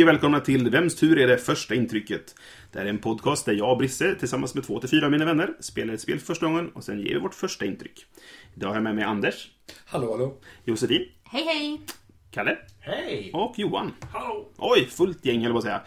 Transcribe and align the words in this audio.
Hej 0.00 0.04
och 0.04 0.08
välkomna 0.08 0.40
till 0.40 0.70
Vems 0.70 0.96
tur 0.96 1.18
är 1.18 1.26
det 1.26 1.38
första 1.38 1.74
intrycket? 1.74 2.34
Det 2.72 2.78
här 2.78 2.86
är 2.86 2.90
en 2.90 2.98
podcast 2.98 3.46
där 3.46 3.52
jag 3.52 3.70
och 3.70 3.78
Brisse 3.78 4.14
tillsammans 4.14 4.54
med 4.54 4.64
två 4.64 4.80
till 4.80 4.88
fyra 4.88 5.06
av 5.06 5.12
mina 5.12 5.24
vänner 5.24 5.54
spelar 5.60 5.94
ett 5.94 6.00
spel 6.00 6.18
för 6.18 6.26
första 6.26 6.46
gången 6.46 6.70
och 6.74 6.84
sen 6.84 7.00
ger 7.00 7.14
vi 7.14 7.20
vårt 7.20 7.34
första 7.34 7.64
intryck. 7.64 8.06
Idag 8.54 8.68
har 8.68 8.74
jag 8.74 8.82
med 8.82 8.94
mig 8.94 9.04
Anders, 9.04 9.50
Hallå, 9.86 10.12
hallå. 10.12 10.36
Josefin, 10.64 11.08
Hej 11.24 11.44
hej! 11.44 11.80
Kalle 12.30 12.58
Hej! 12.80 13.30
och 13.34 13.54
Johan. 13.58 13.92
Hallå! 14.12 14.48
Oj, 14.56 14.88
fullt 14.90 15.24
gäng 15.24 15.44
höll 15.44 15.54
jag 15.54 15.62
på 15.62 15.68
att 15.68 15.82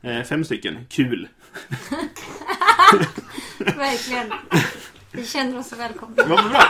säga. 0.00 0.18
Eh, 0.18 0.24
fem 0.24 0.44
stycken. 0.44 0.86
Kul. 0.90 1.28
Verkligen. 3.58 4.32
Vi 5.12 5.26
känner 5.26 5.58
oss 5.58 5.68
så 5.68 5.76
välkomna. 5.76 6.24
Var 6.26 6.48
bra. 6.48 6.62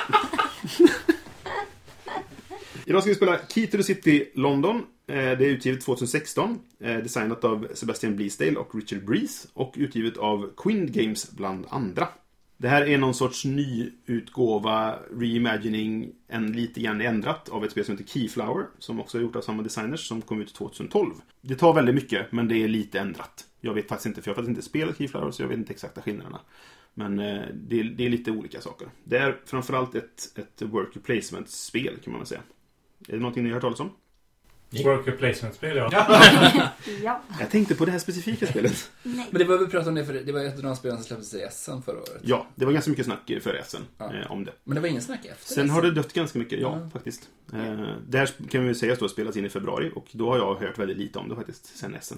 Idag 2.92 3.02
ska 3.02 3.10
vi 3.10 3.14
spela 3.14 3.38
Key 3.48 3.66
to 3.66 3.76
the 3.76 3.82
City 3.82 4.30
London. 4.34 4.76
Eh, 4.76 5.14
det 5.16 5.22
är 5.22 5.40
utgivet 5.40 5.80
2016. 5.80 6.58
Eh, 6.80 6.96
designat 6.96 7.44
av 7.44 7.68
Sebastian 7.74 8.16
Bleasdale 8.16 8.56
och 8.56 8.74
Richard 8.74 9.04
Breeze. 9.04 9.48
Och 9.54 9.74
utgivet 9.76 10.16
av 10.16 10.50
Quind 10.56 10.92
Games 10.92 11.30
bland 11.30 11.66
andra. 11.68 12.08
Det 12.56 12.68
här 12.68 12.88
är 12.88 12.98
någon 12.98 13.14
sorts 13.14 13.44
ny 13.44 13.90
utgåva, 14.06 14.98
reimagining, 15.16 16.12
en 16.28 16.52
lite 16.52 16.80
grann 16.80 17.00
ändrat 17.00 17.48
av 17.48 17.64
ett 17.64 17.70
spel 17.70 17.84
som 17.84 17.96
heter 17.96 18.12
Keyflower. 18.12 18.66
Som 18.78 19.00
också 19.00 19.18
är 19.18 19.22
gjort 19.22 19.36
av 19.36 19.40
samma 19.40 19.62
designers 19.62 20.08
som 20.08 20.22
kom 20.22 20.40
ut 20.40 20.54
2012. 20.54 21.14
Det 21.40 21.54
tar 21.54 21.74
väldigt 21.74 21.94
mycket, 21.94 22.32
men 22.32 22.48
det 22.48 22.62
är 22.62 22.68
lite 22.68 23.00
ändrat. 23.00 23.44
Jag 23.60 23.74
vet 23.74 23.88
faktiskt 23.88 24.06
inte, 24.06 24.22
för 24.22 24.30
jag 24.30 24.34
har 24.34 24.42
faktiskt 24.42 24.56
inte 24.58 24.68
spelat 24.68 24.98
Keyflower 24.98 25.30
så 25.30 25.42
jag 25.42 25.48
vet 25.48 25.58
inte 25.58 25.72
exakta 25.72 26.02
skillnaderna. 26.02 26.40
Men 26.94 27.18
eh, 27.18 27.42
det, 27.54 27.80
är, 27.80 27.84
det 27.84 28.06
är 28.06 28.10
lite 28.10 28.30
olika 28.30 28.60
saker. 28.60 28.88
Det 29.04 29.18
är 29.18 29.40
framförallt 29.44 29.94
ett, 29.94 30.38
ett 30.38 30.62
work 30.62 31.04
placement-spel 31.04 31.98
kan 32.04 32.12
man 32.12 32.20
väl 32.20 32.26
säga. 32.26 32.42
Är 33.08 33.12
det 33.12 33.18
någonting 33.18 33.42
ni 33.44 33.48
har 33.50 33.54
hört 33.54 33.62
talas 33.62 33.80
om? 33.80 33.90
Worker 34.84 35.12
placement-spel, 35.12 35.76
ja. 35.76 35.90
Ja. 37.02 37.20
Jag 37.40 37.50
tänkte 37.50 37.74
på 37.74 37.84
det 37.84 37.90
här 37.92 37.98
specifika 37.98 38.46
spelet. 38.46 38.90
Nej. 39.02 39.26
Men 39.30 39.38
det 39.38 39.44
var 39.44 39.58
vi 39.58 39.66
pratade 39.66 39.88
om 39.88 39.94
det 39.94 40.04
för 40.06 40.12
det 40.14 40.32
var 40.32 40.40
ett 40.44 40.56
av 40.56 40.62
de 40.62 40.76
spelen 40.76 40.96
som 40.96 41.04
släpptes 41.04 41.34
i 41.34 41.46
SM 41.50 41.80
förra 41.84 41.96
året. 41.96 42.20
Ja, 42.22 42.46
det 42.54 42.64
var 42.64 42.72
ganska 42.72 42.90
mycket 42.90 43.06
snack 43.06 43.30
före 43.42 43.62
SM 43.64 43.76
Ja. 43.98 44.14
eh, 44.14 44.30
om 44.32 44.44
det. 44.44 44.52
Men 44.64 44.74
det 44.74 44.80
var 44.80 44.88
ingen 44.88 45.02
snack 45.02 45.24
efter 45.26 45.54
Sen 45.54 45.70
har 45.70 45.82
det 45.82 45.90
dött 45.90 46.12
ganska 46.12 46.38
mycket, 46.38 46.60
ja, 46.60 46.78
Ja. 46.82 46.90
faktiskt. 46.92 47.28
Eh, 47.52 47.80
det 48.08 48.18
här 48.18 48.30
kan 48.50 48.66
vi 48.68 48.74
säga 48.74 48.94
då 49.00 49.08
spelas 49.08 49.36
in 49.36 49.44
i 49.44 49.48
februari 49.48 49.90
och 49.94 50.06
då 50.12 50.30
har 50.30 50.36
jag 50.38 50.54
hört 50.54 50.78
väldigt 50.78 50.96
lite 50.98 51.18
om 51.18 51.28
det 51.28 51.36
faktiskt, 51.36 51.76
sen 51.78 51.96
SM. 52.02 52.14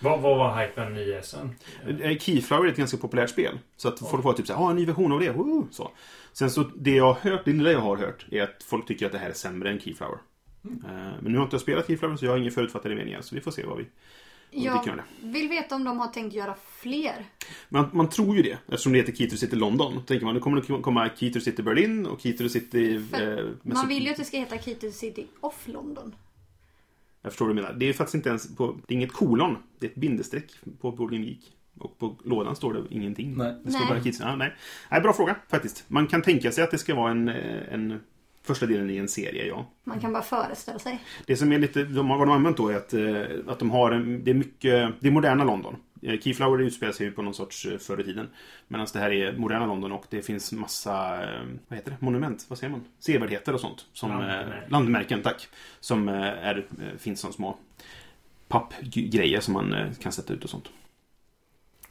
Vad, 0.00 0.20
vad 0.20 0.38
var 0.38 0.62
hypen 0.62 0.96
i 0.96 1.20
SM? 1.22 1.36
Eh, 2.02 2.18
Keyflower 2.18 2.64
är 2.66 2.70
ett 2.70 2.76
ganska 2.76 2.96
populärt 2.96 3.30
spel. 3.30 3.58
Så 3.76 3.88
att 3.88 3.98
folk 3.98 4.24
var 4.24 4.32
typ 4.32 4.46
såhär, 4.46 4.64
ah, 4.66 4.70
en 4.70 4.76
ny 4.76 4.86
version 4.86 5.12
av 5.12 5.20
det, 5.20 5.30
woo! 5.30 5.68
så. 5.70 5.90
Sen 6.38 6.50
så, 6.50 6.62
det 6.62 6.90
jag 6.90 7.12
har 7.12 7.30
hört, 7.30 7.44
det 7.44 7.52
lilla 7.52 7.72
jag 7.72 7.80
har 7.80 7.96
hört, 7.96 8.26
är 8.30 8.42
att 8.42 8.62
folk 8.62 8.86
tycker 8.86 9.06
att 9.06 9.12
det 9.12 9.18
här 9.18 9.30
är 9.30 9.34
sämre 9.34 9.70
än 9.70 9.80
Keyflower. 9.80 10.18
Eh, 10.64 10.70
men 11.22 11.32
nu 11.32 11.38
har 11.38 11.44
inte 11.44 11.54
jag 11.54 11.60
spelat 11.60 11.86
Keyflower 11.86 12.16
så 12.16 12.24
jag 12.24 12.32
har 12.32 12.38
ingen 12.38 12.52
förutfattade 12.52 12.94
meningar, 12.94 13.20
så 13.20 13.34
vi 13.34 13.40
får 13.40 13.50
se 13.50 13.66
vad 13.66 13.78
vi, 13.78 13.86
Jag 14.50 15.02
vill 15.22 15.48
veta 15.48 15.74
om 15.74 15.84
de 15.84 15.98
har 15.98 16.08
tänkt 16.08 16.34
göra 16.34 16.54
fler. 16.80 17.24
Man, 17.68 17.90
man 17.92 18.08
tror 18.08 18.36
ju 18.36 18.42
det, 18.42 18.58
eftersom 18.68 18.92
det 18.92 18.98
heter 18.98 19.12
Key 19.12 19.30
to 19.30 19.36
City 19.36 19.56
London. 19.56 19.94
Då 19.94 20.00
tänker 20.00 20.26
man, 20.26 20.34
nu 20.34 20.40
kommer 20.40 20.60
det 20.60 20.82
komma 20.82 21.10
Key 21.16 21.32
to 21.32 21.40
City 21.40 21.62
Berlin 21.62 22.06
och 22.06 22.20
Key 22.20 22.32
to 22.32 22.48
City... 22.48 22.94
Eh, 23.12 23.46
Man 23.62 23.88
vill 23.88 24.04
ju 24.04 24.10
att 24.10 24.16
det 24.16 24.24
ska 24.24 24.38
heta 24.38 24.58
Kitty 24.58 24.90
City 24.92 25.26
off 25.40 25.62
London. 25.68 26.14
Jag 27.22 27.32
förstår 27.32 27.46
vad 27.46 27.56
du 27.56 27.62
menar. 27.62 27.76
Det 27.78 27.88
är 27.88 27.92
faktiskt 27.92 28.14
inte 28.14 28.28
ens 28.28 28.56
på, 28.56 28.76
det 28.86 28.94
är 28.94 28.96
inget 28.96 29.12
kolon. 29.12 29.56
Det 29.78 29.86
är 29.86 29.90
ett 29.90 29.96
bindestreck 29.96 30.52
på 30.80 30.92
Boarding 30.92 31.24
Geek. 31.24 31.52
Och 31.80 31.98
på 31.98 32.16
lådan 32.24 32.56
står 32.56 32.74
det 32.74 32.82
ingenting. 32.90 33.34
Nej. 33.36 33.54
Det 33.64 33.70
står 33.70 33.80
Nej. 33.80 33.88
bara 33.88 34.00
Kids. 34.00 34.20
Ja, 34.20 34.36
nej. 34.36 34.54
nej, 34.90 35.00
bra 35.00 35.12
fråga 35.12 35.36
faktiskt. 35.50 35.84
Man 35.88 36.06
kan 36.06 36.22
tänka 36.22 36.52
sig 36.52 36.64
att 36.64 36.70
det 36.70 36.78
ska 36.78 36.94
vara 36.94 37.10
en, 37.10 37.28
eh, 37.28 37.72
en 37.74 38.00
första 38.42 38.66
delen 38.66 38.90
i 38.90 38.96
en 38.96 39.08
serie, 39.08 39.46
ja. 39.46 39.66
Man 39.84 40.00
kan 40.00 40.12
bara 40.12 40.22
föreställa 40.22 40.78
sig. 40.78 41.00
Det 41.26 41.36
som 41.36 41.52
är 41.52 41.58
lite, 41.58 41.84
de, 41.84 42.10
har- 42.10 42.18
vad 42.18 42.26
de 42.26 42.30
har 42.30 42.36
använt 42.36 42.56
då 42.56 42.68
är 42.68 42.76
att, 42.76 42.94
eh, 42.94 43.22
att 43.52 43.58
de 43.58 43.70
har 43.70 43.90
en, 43.92 44.24
det 44.24 44.30
är 44.30 44.34
mycket, 44.34 44.92
det 45.00 45.08
är 45.08 45.10
moderna 45.10 45.44
London. 45.44 45.76
Eh, 46.02 46.20
Keyflower 46.20 46.60
utspelar 46.62 46.92
sig 46.92 47.06
ju 47.06 47.12
på 47.12 47.22
någon 47.22 47.34
sorts 47.34 47.66
förr 47.80 48.00
i 48.00 48.04
tiden. 48.04 48.28
Medan 48.68 48.86
det 48.92 48.98
här 48.98 49.10
är 49.12 49.32
moderna 49.36 49.66
London 49.66 49.92
och 49.92 50.04
det 50.10 50.22
finns 50.22 50.52
massa, 50.52 51.20
vad 51.68 51.76
heter 51.78 51.90
det, 51.90 51.96
monument, 52.00 52.44
vad 52.48 52.58
säger 52.58 52.70
man? 52.70 52.84
Sevärdheter 52.98 53.54
och 53.54 53.60
sånt. 53.60 53.86
Som, 53.92 54.08
Landmärken. 54.10 54.70
landmärken. 54.70 55.22
tack. 55.22 55.48
Som 55.80 56.08
är, 56.08 56.66
finns 56.98 57.20
som 57.20 57.32
små 57.32 57.56
pappgrejer 58.48 59.40
som 59.40 59.54
man 59.54 59.74
kan 60.02 60.12
sätta 60.12 60.32
ut 60.34 60.44
och 60.44 60.50
sånt. 60.50 60.68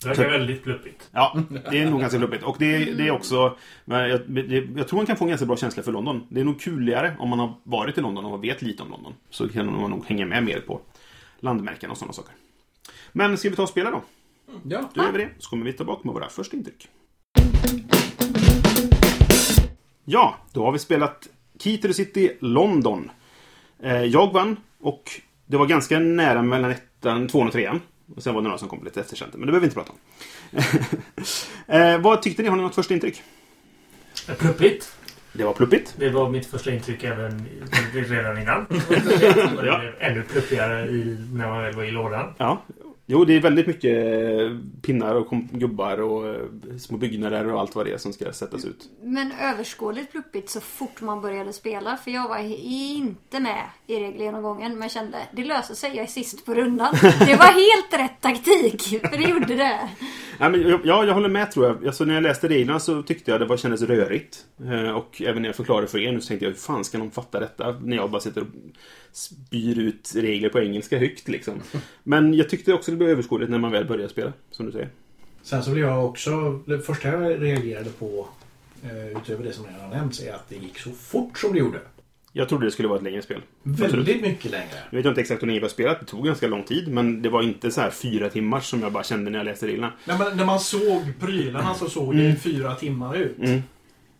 Det 0.02 0.08
verkar 0.08 0.30
väldigt 0.30 0.63
pluppigt. 0.63 1.09
Ja, 1.12 1.38
det 1.72 1.80
är 1.80 1.90
nog 1.90 2.00
ganska 2.00 2.19
fluppigt. 2.19 2.44
Och 2.44 2.56
det, 2.59 2.78
det 2.85 3.08
är 3.08 3.12
också... 3.12 3.58
Jag, 3.85 4.22
det, 4.28 4.68
jag 4.75 4.88
tror 4.88 4.97
man 4.97 5.06
kan 5.06 5.18
få 5.18 5.24
en 5.25 5.30
ganska 5.30 5.46
bra 5.46 5.58
känsla 5.58 5.84
för 5.84 5.91
London. 5.91 6.28
Det 6.30 6.40
är 6.40 6.44
nog 6.44 6.62
kuligare 6.62 7.16
om 7.19 7.30
man 7.30 7.40
har 7.40 7.53
varit 7.63 7.97
i 7.97 8.02
London 8.02 8.25
och 8.25 8.44
vet 8.44 8.62
lite 8.62 8.84
om 8.84 8.90
London. 8.90 9.13
Så 9.30 9.50
kan 9.50 9.81
man 9.81 9.91
nog 9.91 10.06
hänga 10.06 10.25
med 10.25 10.44
mer 10.44 10.59
på 10.59 10.81
landmärken 11.40 11.91
och 11.91 11.97
sådana 11.97 12.13
saker. 12.13 12.34
Men 13.12 13.38
ska 13.38 13.50
vi 13.50 13.56
ta 13.56 13.63
och 13.63 13.69
spela 13.69 13.91
då? 13.91 14.03
Ja. 14.63 14.90
Då 14.94 15.03
gör 15.03 15.12
vi 15.12 15.18
det. 15.18 15.30
Så 15.40 15.50
kommer 15.50 15.66
vi 15.66 15.74
tillbaka 15.74 16.02
med 16.03 16.13
våra 16.13 16.30
första 16.30 16.57
intryck. 16.57 16.88
Ja, 20.06 20.36
då 20.53 20.66
har 20.66 20.72
vi 20.72 20.80
spelat 20.80 21.28
Key 21.59 21.78
to 21.78 21.88
the 21.88 21.94
City 21.94 22.38
London. 22.40 23.12
Eh, 23.84 24.03
Jag 24.03 24.34
vann 24.34 24.57
och 24.81 25.03
det 25.46 25.57
var 25.57 25.66
ganska 25.66 26.00
nära 26.00 26.41
mellan 26.41 26.72
ettan, 26.72 27.28
tvåan 27.28 27.47
och 27.47 27.53
trean. 27.53 27.81
Och 28.16 28.23
sen 28.23 28.34
var 28.34 28.41
det 28.41 28.44
några 28.47 28.57
som 28.57 28.69
kom 28.69 28.84
lite 28.84 29.00
efter 29.01 29.16
sen, 29.16 29.28
men 29.31 29.40
det 29.41 29.45
behöver 29.45 29.59
vi 29.59 29.66
inte 29.66 29.75
prata 29.75 29.91
om. 29.91 29.97
eh, 31.75 32.00
vad 32.01 32.22
tyckte 32.22 32.41
ni? 32.44 32.50
Har 32.50 32.56
ni 32.56 32.62
något 32.63 32.75
första 32.75 32.94
intryck? 32.94 33.22
Pluppigt. 34.38 34.95
Det 35.34 35.44
var 35.44 35.53
pluppigt. 35.53 35.94
Det 35.97 36.09
var 36.09 36.29
mitt 36.29 36.45
första 36.45 36.72
intryck 36.72 37.03
även 37.03 37.45
redan 37.94 38.38
innan. 38.41 38.66
Det 38.90 39.66
Ja. 39.66 39.79
blev 39.79 39.94
ännu 40.00 40.23
pluppigare 40.23 40.88
i, 40.90 41.18
när 41.34 41.47
man 41.50 41.63
väl 41.63 41.75
var 41.75 41.84
i 41.84 41.91
lådan. 41.91 42.34
Ja. 42.38 42.62
Jo, 43.09 43.25
det 43.25 43.35
är 43.35 43.41
väldigt 43.41 43.68
mycket 43.68 43.97
eh, 43.97 44.57
pinnar 44.81 45.16
och 45.16 45.28
gubbar 45.51 45.97
och 46.01 46.28
eh, 46.28 46.41
små 46.79 46.97
byggnader 46.97 47.47
och 47.53 47.59
allt 47.59 47.75
vad 47.75 47.85
det 47.85 47.91
är 47.94 47.97
som 47.97 48.13
ska 48.13 48.31
sättas 48.34 48.66
ut. 48.66 48.90
Men 49.03 49.31
överskådligt 49.41 50.12
pluppigt 50.12 50.50
så 50.50 50.59
fort 50.62 51.01
man 51.01 51.22
började 51.22 51.53
spela. 51.53 51.97
För 51.97 52.12
jag 52.12 52.28
var 52.29 52.38
inte 52.63 53.40
med 53.40 53.63
i 53.88 53.95
regelgenomgången. 54.00 54.79
Men 54.79 54.90
kände 54.90 55.18
det 55.31 55.44
löser 55.44 55.73
sig. 55.75 55.90
Jag 55.95 56.03
är 56.03 56.07
sist 56.07 56.45
på 56.45 56.53
rundan. 56.53 56.94
Det 57.01 57.35
var 57.35 57.45
helt 57.53 57.94
rätt 58.09 58.22
taktik. 58.22 58.81
För 59.09 59.18
det 59.18 59.29
gjorde 59.29 59.56
det. 59.56 59.89
Ja, 60.39 60.50
men, 60.50 60.62
jag- 60.69 60.81
ja, 60.84 61.06
jag 61.06 61.13
håller 61.13 61.29
med 61.29 61.51
tror 61.51 61.66
jag. 61.66 61.88
Alltså, 61.88 62.06
när 62.06 62.13
jag 62.13 62.24
läste 62.24 62.47
reglerna 62.47 62.79
så 62.79 63.03
tyckte 63.03 63.31
jag 63.31 63.39
det 63.39 63.45
var, 63.45 63.57
kändes 63.57 63.81
rörigt. 63.81 64.45
Eh, 64.66 64.91
Och 64.91 65.22
även 65.25 65.41
när 65.41 65.50
jag 65.50 65.56
förklarade 65.56 65.88
för 65.88 66.00
er 66.00 66.12
nu 66.12 66.22
så 66.22 66.28
tänkte 66.28 66.45
jag, 66.45 66.51
hur 66.51 66.57
fan 66.59 66.84
ska 66.84 66.97
någon 66.97 67.12
fatta 67.12 67.39
detta? 67.39 67.72
När 67.81 67.95
jag 67.97 68.12
bara 68.12 68.22
sitter 68.22 68.41
och 68.41 68.47
spyr 69.17 69.79
ut 69.79 70.13
regler 70.16 70.50
på 70.50 70.59
engelska 70.59 70.97
högt 70.97 71.28
liksom. 71.28 71.53
Men 72.03 72.33
jag 72.33 72.50
tyckte 72.50 72.73
också 72.73 72.91
det 72.91 72.97
blev 72.97 73.09
överskådligt 73.09 73.51
när 73.51 73.57
man 73.57 73.72
väl 73.72 73.85
började 73.85 74.09
spela, 74.09 74.33
som 74.51 74.66
du 74.66 74.72
säger. 74.72 74.89
Sen 75.41 75.63
så 75.63 75.72
blev 75.72 75.85
jag 75.85 76.05
också... 76.05 76.59
Det 76.66 76.79
första 76.79 77.07
jag 77.07 77.44
reagerade 77.44 77.89
på 77.89 78.27
eh, 78.83 79.17
utöver 79.17 79.44
det 79.44 79.53
som 79.53 79.66
redan 79.66 79.89
nämnts 79.89 80.22
är 80.22 80.33
att 80.33 80.50
det 80.50 80.56
gick 80.56 80.79
så 80.79 80.91
fort 80.91 81.39
som 81.39 81.53
det 81.53 81.59
gjorde. 81.59 81.79
Jag 82.33 82.50
trodde 82.50 82.66
det 82.66 82.72
skulle 82.72 82.88
vara 82.88 82.97
ett 82.97 83.03
längre 83.03 83.22
spel. 83.22 83.41
Absolut. 83.63 83.94
Väldigt 83.94 84.22
mycket 84.22 84.51
längre. 84.51 84.77
Jag 84.89 84.97
vet 84.97 85.06
inte 85.06 85.22
exakt 85.22 85.41
hur 85.41 85.47
länge 85.47 85.59
vi 85.59 85.66
har 85.66 85.69
spelat, 85.69 86.00
det 86.00 86.06
tog 86.06 86.25
ganska 86.25 86.47
lång 86.47 86.63
tid. 86.63 86.88
Men 86.88 87.22
det 87.22 87.29
var 87.29 87.41
inte 87.41 87.72
så 87.72 87.81
här 87.81 87.89
fyra 87.89 88.29
timmar 88.29 88.59
som 88.59 88.81
jag 88.81 88.91
bara 88.91 89.03
kände 89.03 89.31
när 89.31 89.39
jag 89.39 89.45
läste 89.45 89.67
reglerna. 89.67 89.94
När 90.06 90.17
man, 90.17 90.38
när 90.38 90.45
man 90.45 90.59
såg 90.59 91.13
prylarna 91.19 91.74
så 91.74 91.89
såg 91.89 92.15
det 92.18 92.36
fyra 92.36 92.75
timmar 92.75 93.15
ut. 93.15 93.38
Mm. 93.38 93.62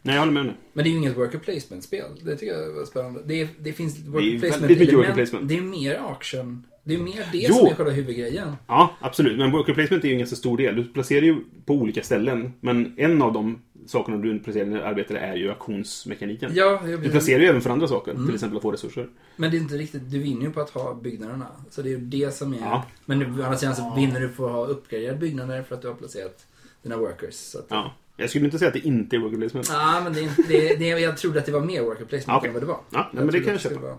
Nej, 0.02 0.16
jag 0.16 0.22
håller 0.22 0.34
med 0.34 0.42
om 0.42 0.48
det. 0.48 0.54
Men 0.74 0.84
det 0.84 0.90
är 0.90 0.92
ju 0.92 0.98
inget 0.98 1.18
worker 1.18 1.38
placement-spel. 1.40 2.06
Det 2.24 2.36
tycker 2.36 2.54
jag 2.54 2.72
var 2.74 2.86
spännande. 2.86 3.22
Det, 3.26 3.50
det 3.60 3.74
finns 3.74 4.00
worker 4.00 4.40
placement 4.40 4.62
väldigt 4.64 4.80
mycket 4.80 4.98
worker 4.98 5.14
placement. 5.14 5.48
Det 5.50 5.58
är 5.58 5.62
mer 5.62 5.96
action. 6.12 6.66
Det 6.84 6.94
är 6.94 6.98
mer 6.98 7.26
det 7.32 7.38
Jo. 7.38 7.54
som 7.56 7.68
är 7.68 7.74
själva 7.76 7.92
huvudgrejen. 7.92 8.56
Ja, 8.68 8.92
absolut. 9.00 9.38
Men 9.38 9.52
worker 9.52 9.74
placement 9.74 10.04
är 10.04 10.08
ju 10.08 10.14
en 10.14 10.20
ganska 10.20 10.36
stor 10.36 10.58
del. 10.58 10.76
Du 10.76 10.84
placerar 10.84 11.22
ju 11.22 11.36
på 11.66 11.74
olika 11.74 12.04
ställen. 12.04 12.54
Men 12.60 12.94
en 12.98 13.22
av 13.22 13.34
de 13.34 13.62
sakerna 13.86 14.18
du 14.18 14.40
placerar 14.40 14.66
när 14.66 14.78
du 14.78 14.84
arbetar 14.84 15.16
är 15.16 15.36
ju 15.36 15.50
auktionsmekaniken. 15.50 16.52
Ja, 16.56 16.82
Du 17.04 17.10
placerar 17.10 17.40
ju 17.40 17.46
även 17.48 17.62
för 17.62 17.70
andra 17.70 17.88
saker. 17.88 18.12
Mm. 18.12 18.26
Till 18.26 18.36
exempel 18.36 18.58
att 18.58 18.62
få 18.62 18.72
resurser. 18.72 19.10
Men 19.36 19.52
det 19.52 19.58
är 19.58 19.60
inte 19.60 19.78
riktigt, 19.78 20.12
du 20.12 20.20
vinner 20.20 20.42
ju 20.42 20.52
på 20.52 20.62
att 20.62 20.70
ha 20.70 20.94
byggnaderna. 20.94 21.48
Så 21.70 21.82
det 21.82 21.90
är 21.90 21.92
ju 21.92 21.98
det 21.98 22.34
som 22.34 22.54
är... 22.54 22.58
Ja. 22.58 22.86
Men 23.06 23.22
å 23.22 23.26
andra 23.44 23.58
sidan 23.58 23.76
så 23.76 23.94
vinner 23.96 24.20
du 24.20 24.30
på 24.30 24.46
att 24.46 24.52
ha 24.52 24.66
uppgraderade 24.66 25.18
byggnader 25.20 25.64
för 25.64 25.76
att 25.76 25.82
du 25.82 25.88
har 25.88 25.96
placerat 25.96 26.46
dina 26.84 26.98
workers. 26.98 27.34
Så 27.36 27.60
att, 27.60 27.66
Ja. 27.70 27.94
Jag 28.19 28.30
skulle 28.30 28.46
inte 28.46 28.60
säga 28.60 28.68
att 28.68 28.74
det 28.74 28.88
inte 28.88 29.16
är 29.16 29.19
worker 29.19 29.38
placement. 29.38 29.69
Ja, 29.72 30.02
men 30.04 30.14
det 30.14 30.30
det, 30.48 30.75
det, 30.75 30.88
jag 30.88 31.18
trodde 31.18 31.40
att 31.40 31.46
det 31.46 31.52
var 31.52 31.62
mer 31.62 31.81
worker 31.81 32.06
placement 32.06 32.38
Okej. 32.38 32.48
än 32.48 32.54
vad 32.54 32.64
det 32.64 32.68
var. 32.68 32.80
Ja, 32.90 33.10
nej, 33.14 33.24
men 33.25 33.34
det 33.34 33.40
kan 33.40 33.52
jag 33.52 33.62
köpa. 33.62 33.80
vara- 33.80 33.98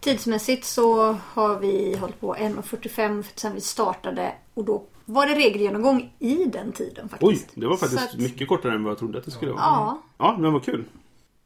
Tidsmässigt 0.00 0.64
så 0.64 1.12
har 1.12 1.58
vi 1.60 1.96
hållit 2.00 2.20
på 2.20 2.34
1.45 2.34 3.24
sen 3.34 3.54
vi 3.54 3.60
startade 3.60 4.32
och 4.54 4.64
då 4.64 4.84
var 5.04 5.26
det 5.26 5.34
regelgenomgång 5.34 6.12
i 6.18 6.44
den 6.44 6.72
tiden 6.72 7.04
Oj, 7.04 7.34
faktiskt. 7.34 7.50
det 7.54 7.66
var 7.66 7.76
faktiskt 7.76 8.02
att- 8.14 8.18
mycket 8.20 8.48
kortare 8.48 8.74
än 8.74 8.84
vad 8.84 8.90
jag 8.90 8.98
trodde 8.98 9.18
att 9.18 9.24
det 9.24 9.30
skulle 9.30 9.50
vara. 9.52 9.60
Ja, 9.62 10.02
Ja, 10.18 10.36
men 10.40 10.52
vad 10.52 10.64
kul. 10.64 10.84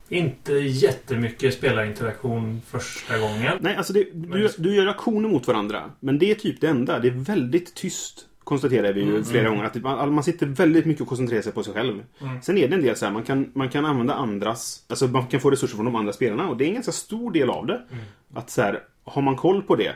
Inte 0.09 0.53
jättemycket 0.53 1.55
spelarinteraktion 1.55 2.63
första 2.67 3.19
gången. 3.19 3.59
Nej, 3.61 3.77
alltså 3.77 3.93
det, 3.93 4.05
du, 4.15 4.49
du 4.59 4.75
gör 4.75 4.87
aktioner 4.87 5.29
mot 5.29 5.47
varandra. 5.47 5.91
Men 6.01 6.19
det 6.19 6.31
är 6.31 6.35
typ 6.35 6.61
det 6.61 6.69
enda. 6.69 6.99
Det 6.99 7.09
är 7.09 7.13
väldigt 7.13 7.75
tyst. 7.75 8.27
Konstaterar 8.45 8.93
vi 8.93 9.01
ju 9.01 9.25
flera 9.25 9.49
gånger. 9.49 9.65
Att 9.65 9.73
det- 9.73 9.81
man, 9.81 10.15
man 10.15 10.25
sitter 10.25 10.47
väldigt 10.47 10.87
mycket 10.87 11.03
och 11.03 11.09
koncentrerar 11.09 11.43
sig 11.43 11.53
på 11.53 11.63
sig 11.63 11.75
själv. 11.75 12.05
Sen 12.43 12.59
är 12.59 12.69
det 12.69 12.75
en 12.75 12.83
del 12.83 12.97
så 12.97 13.05
här, 13.05 13.13
man 13.13 13.23
kan, 13.23 13.51
man 13.55 13.69
kan 13.69 13.85
använda 13.87 14.15
andras... 14.15 14.85
Alltså 14.89 15.07
man 15.07 15.27
kan 15.27 15.41
få 15.41 15.51
resurser 15.51 15.77
från 15.77 15.85
de 15.85 15.95
andra 15.97 16.13
spelarna. 16.13 16.49
Och 16.49 16.57
det 16.57 16.65
är 16.65 16.69
en 16.69 16.75
ganska 16.75 16.93
stor 16.93 17.31
del 17.33 17.51
av 17.51 17.67
det. 17.67 17.83
Att 18.35 18.51
så 18.51 18.63
här, 18.63 18.81
har 19.05 19.23
man 19.23 19.37
koll 19.37 19.63
på 19.63 19.77
det. 19.77 19.93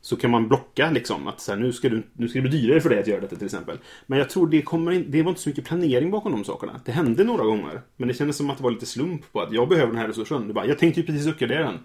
Så 0.00 0.16
kan 0.16 0.30
man 0.30 0.48
blocka 0.48 0.90
liksom. 0.90 1.26
Att 1.28 1.40
så 1.40 1.52
här, 1.52 1.58
nu, 1.58 1.72
ska 1.72 1.88
du, 1.88 2.02
nu 2.12 2.28
ska 2.28 2.38
det 2.42 2.48
bli 2.48 2.60
dyrare 2.60 2.80
för 2.80 2.88
dig 2.90 2.98
att 2.98 3.06
göra 3.06 3.20
detta 3.20 3.36
till 3.36 3.44
exempel. 3.44 3.78
Men 4.06 4.18
jag 4.18 4.30
tror 4.30 4.46
det 4.48 4.62
kommer 4.62 4.92
in, 4.92 5.04
Det 5.08 5.22
var 5.22 5.28
inte 5.30 5.40
så 5.40 5.48
mycket 5.48 5.64
planering 5.64 6.10
bakom 6.10 6.32
de 6.32 6.44
sakerna. 6.44 6.80
Det 6.84 6.92
hände 6.92 7.24
några 7.24 7.44
gånger. 7.44 7.80
Men 7.96 8.08
det 8.08 8.14
kändes 8.14 8.36
som 8.36 8.50
att 8.50 8.56
det 8.56 8.64
var 8.64 8.70
lite 8.70 8.86
slump 8.86 9.32
på 9.32 9.40
att 9.40 9.52
jag 9.52 9.68
behöver 9.68 9.92
den 9.92 10.00
här 10.00 10.08
resursen. 10.08 10.48
Du 10.48 10.54
bara, 10.54 10.66
jag 10.66 10.78
tänkte 10.78 11.00
ju 11.00 11.06
precis 11.06 11.26
uppgradera 11.26 11.62
den. 11.64 11.78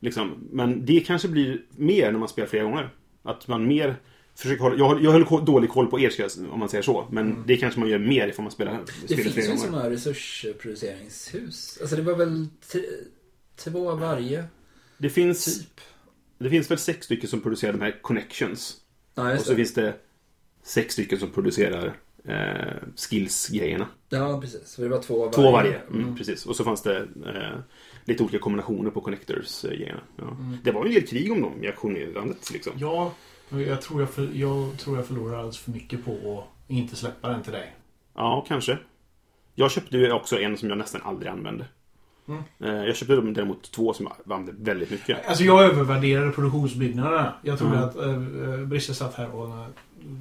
Liksom. 0.00 0.30
Men 0.52 0.84
det 0.86 1.00
kanske 1.00 1.28
blir 1.28 1.60
mer 1.76 2.12
när 2.12 2.18
man 2.18 2.28
spelar 2.28 2.48
flera 2.48 2.64
gånger. 2.64 2.88
Att 3.22 3.48
man 3.48 3.66
mer 3.66 3.96
försöker 4.34 4.62
hålla... 4.62 4.76
Jag, 4.76 4.84
har- 4.88 5.00
jag 5.00 5.12
höll 5.12 5.44
dålig 5.44 5.70
koll 5.70 5.86
på 5.86 6.00
er 6.00 6.12
om 6.52 6.58
man 6.58 6.68
säger 6.68 6.82
så. 6.82 7.06
Men 7.10 7.44
det 7.46 7.56
kanske 7.56 7.80
man 7.80 7.88
gör 7.88 7.98
mer 7.98 8.28
ifall 8.28 8.42
man 8.42 8.52
spelar, 8.52 8.80
Det 9.08 9.16
finns 9.16 9.36
ju 9.36 9.56
sådana 9.56 9.90
resursproduceringshus. 9.90 11.78
Alltså 11.80 11.96
det 11.96 12.02
var 12.02 12.14
väl 12.14 12.46
två 13.56 13.90
av 13.90 14.00
varje 14.00 14.44
Det 14.98 15.10
finns, 15.10 15.58
typ. 15.58 15.80
det 16.38 16.50
finns 16.50 16.70
väl 16.70 16.78
sex 16.78 17.04
stycken 17.06 17.28
som 17.28 17.40
producerar 17.40 17.72
de 17.72 17.80
här 17.80 17.98
connections. 18.02 18.76
Ja, 19.14 19.32
Och 19.34 19.40
så 19.40 19.50
det. 19.50 19.56
finns 19.56 19.74
det 19.74 19.94
sex 20.62 20.92
stycken 20.92 21.18
som 21.18 21.30
producerar 21.30 21.96
eh, 22.24 22.88
skills-grejerna. 22.96 23.86
Ja, 24.08 24.40
precis. 24.40 24.74
För 24.74 24.82
det 24.82 24.88
var 24.88 25.02
två 25.02 25.24
av 25.26 25.30
Två 25.32 25.42
varje. 25.42 25.52
varje. 25.70 25.80
Mm, 26.02 26.16
Precis. 26.16 26.46
Och 26.46 26.56
så 26.56 26.64
fanns 26.64 26.82
det 26.82 26.98
eh, 27.26 27.58
lite 28.04 28.22
olika 28.22 28.38
kombinationer 28.38 28.90
på 28.90 29.00
connectors-grejerna. 29.00 30.00
Ja. 30.16 30.24
Mm. 30.30 30.56
Det 30.64 30.72
var 30.72 30.84
ju 30.84 30.88
en 30.88 30.94
del 30.94 31.06
krig 31.08 31.32
om 31.32 31.40
dem 31.40 31.64
i 31.64 31.66
auktionerandet. 31.66 32.50
Liksom. 32.52 32.72
Ja, 32.76 33.14
jag 33.60 33.82
tror 33.82 34.00
jag, 34.00 34.10
för, 34.10 34.28
jag 34.32 34.78
tror 34.78 34.96
jag 34.96 35.06
förlorar 35.06 35.34
alldeles 35.36 35.58
för 35.58 35.70
mycket 35.70 36.04
på 36.04 36.10
att 36.12 36.70
inte 36.70 36.96
släppa 36.96 37.28
den 37.28 37.42
till 37.42 37.52
dig. 37.52 37.72
Ja, 38.14 38.44
kanske. 38.48 38.78
Jag 39.54 39.70
köpte 39.70 39.96
ju 39.96 40.12
också 40.12 40.38
en 40.40 40.56
som 40.56 40.68
jag 40.68 40.78
nästan 40.78 41.00
aldrig 41.04 41.30
använde. 41.32 41.64
Mm. 42.28 42.42
Eh, 42.60 42.84
Jag 42.86 42.96
köpte 42.96 43.14
däremot 43.16 43.72
två 43.72 43.92
som 43.92 44.06
jag 44.26 44.36
använde 44.36 44.70
väldigt 44.70 44.90
mycket. 44.90 45.26
Alltså 45.28 45.44
jag 45.44 45.64
övervärderade 45.64 46.30
produktionsbyggnaderna. 46.32 47.32
Jag 47.42 47.58
trodde 47.58 47.76
Mm. 47.76 47.88
att 47.88 47.96
äh, 47.96 48.66
Brisse 48.66 48.94
satt 48.94 49.14
här 49.14 49.34
och 49.34 49.48
eh, 49.48 49.66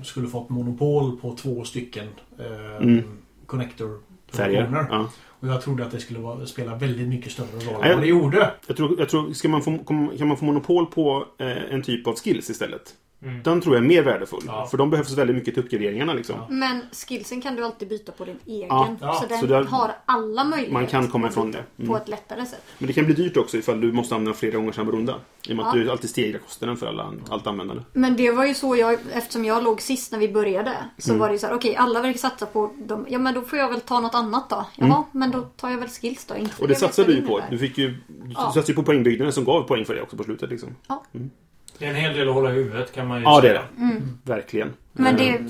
skulle 0.04 0.28
fått 0.28 0.50
monopol 0.50 1.18
på 1.18 1.36
två 1.36 1.63
stycken 1.63 2.07
äh, 2.39 2.75
Mm. 2.78 3.04
connector 3.45 4.00
Färger. 4.31 4.88
Ja. 4.89 5.10
Och 5.28 5.48
jag 5.48 5.62
trodde 5.62 5.86
att 5.86 5.92
det 5.92 6.00
skulle 6.00 6.19
vara, 6.19 6.45
spela 6.45 6.75
väldigt 6.75 7.07
mycket 7.07 7.31
större 7.31 7.48
roll 7.48 7.83
än 7.83 7.89
vad 7.94 8.01
det 8.01 8.07
gjorde. 8.07 8.54
Jag 8.68 8.78
tror, 8.78 9.00
jag 9.00 9.10
tror 9.10 9.33
ska 9.33 9.50
man 9.50 9.62
få, 9.62 9.78
kan 10.18 10.28
man 10.28 10.38
få 10.38 10.45
monopol 10.45 10.86
på 10.86 11.25
eh, 11.38 11.74
en 11.74 11.81
typ 11.81 12.07
av 12.07 12.16
skills 12.16 12.50
istället? 12.50 12.95
Mm. 13.23 13.44
Den 13.44 13.62
tror 13.62 13.75
jag 13.75 13.83
är 13.83 13.88
mer 13.88 14.03
värdefull. 14.03 14.44
Ja. 14.47 14.65
För 14.71 14.77
de 14.77 14.89
behövs 14.89 15.12
väldigt 15.18 15.35
mycket 15.35 15.53
till 15.53 15.63
uppgraderingarna. 15.63 16.13
Liksom. 16.13 16.35
Ja. 16.39 16.45
men 16.50 16.81
skillsen 17.07 17.41
kan 17.41 17.56
du 17.56 17.65
alltid 17.65 17.88
byta 17.88 18.12
på 18.12 18.25
din 18.25 18.39
egen. 18.45 18.68
Ja, 18.69 18.95
ja, 19.01 19.13
så 19.13 19.27
den 19.27 19.39
så 19.39 19.45
där- 19.45 19.63
har 19.63 19.91
alla 20.06 20.44
möjligheter. 20.44 20.73
Man 20.73 20.88
kan 20.88 21.07
komma 21.07 21.27
ifrån 21.27 21.51
det. 21.51 21.63
Mm. 21.77 21.89
På 21.89 21.97
ett 21.97 22.07
lättare 22.07 22.45
sätt. 22.45 22.63
Men 22.77 22.88
det 22.88 22.94
kan 22.94 23.06
bli 23.06 23.13
dyrt 23.13 23.38
också 23.38 23.57
ifall 23.57 23.81
du 23.81 23.91
måste 23.91 24.15
använda 24.15 24.38
flera 24.38 24.56
gånger 24.57 24.71
samma 24.71 24.91
runda. 24.91 25.15
I 25.47 25.51
och 25.51 25.56
med 25.57 25.65
att 25.68 25.75
Ja. 25.75 25.83
du 25.83 25.91
alltid 25.91 26.09
stegrar 26.09 26.39
kostnaden 26.39 26.77
för 26.77 26.88
alla, 26.88 27.13
allt 27.29 27.47
användande. 27.47 27.83
Men 27.94 28.15
det 28.15 28.31
var 28.31 28.45
ju 28.45 28.53
så 28.53 28.75
jag, 28.75 28.97
eftersom 29.13 29.45
jag 29.45 29.63
låg 29.63 29.81
sist 29.81 30.12
när 30.12 30.19
vi 30.19 30.29
började. 30.29 30.73
Så 30.97 31.09
Mm. 31.09 31.19
var 31.19 31.27
det 31.27 31.33
ju 31.33 31.39
så 31.39 31.47
här, 31.47 31.53
okej 31.56 31.75
alla 31.75 32.01
verkar 32.01 32.19
satsa 32.19 32.45
på 32.45 32.71
dem. 32.77 33.06
Ja 33.09 33.19
men 33.19 33.33
då 33.33 33.41
får 33.41 33.59
jag 33.59 33.69
väl 33.69 33.81
ta 33.81 34.00
något 34.00 34.15
annat 34.15 34.50
då. 34.50 34.65
Jaha, 34.75 35.03
men 35.12 35.31
då 35.31 35.41
tar 35.41 35.69
jag 35.69 35.77
väl 35.77 35.89
skills 35.89 36.25
då. 36.25 36.33
Inte 36.35 36.51
Mm. 36.51 36.62
Och 36.62 36.68
det 36.68 36.75
satsade 36.75 37.07
du 37.07 37.13
ju 37.15 37.27
på. 37.27 37.41
Du, 37.50 37.57
fick 37.57 37.77
ju, 37.77 37.88
du 37.89 38.31
Ja. 38.35 38.41
satsade 38.41 38.68
ju 38.68 38.73
på 38.75 38.83
poängbyggnaden 38.83 39.33
som 39.33 39.44
gav 39.45 39.63
poäng 39.63 39.85
för 39.85 39.95
det 39.95 40.01
också 40.01 40.18
på 40.18 40.23
slutet. 40.23 40.50
Liksom. 40.50 40.75
Det 41.81 41.86
är 41.88 41.89
en 41.89 41.95
hel 41.95 42.13
del 42.13 42.28
att 42.30 42.33
hålla 42.36 42.50
i 42.50 42.54
huvudet 42.54 42.92
kan 42.95 43.07
man 43.07 43.18
ju 43.18 43.24
Ja, 43.24 43.42
det 43.42 43.48
är 43.50 43.54
säga. 43.54 43.62
det. 43.78 44.31
Verkligen. 44.31 44.74
Men 44.94 45.18
det, 45.18 45.42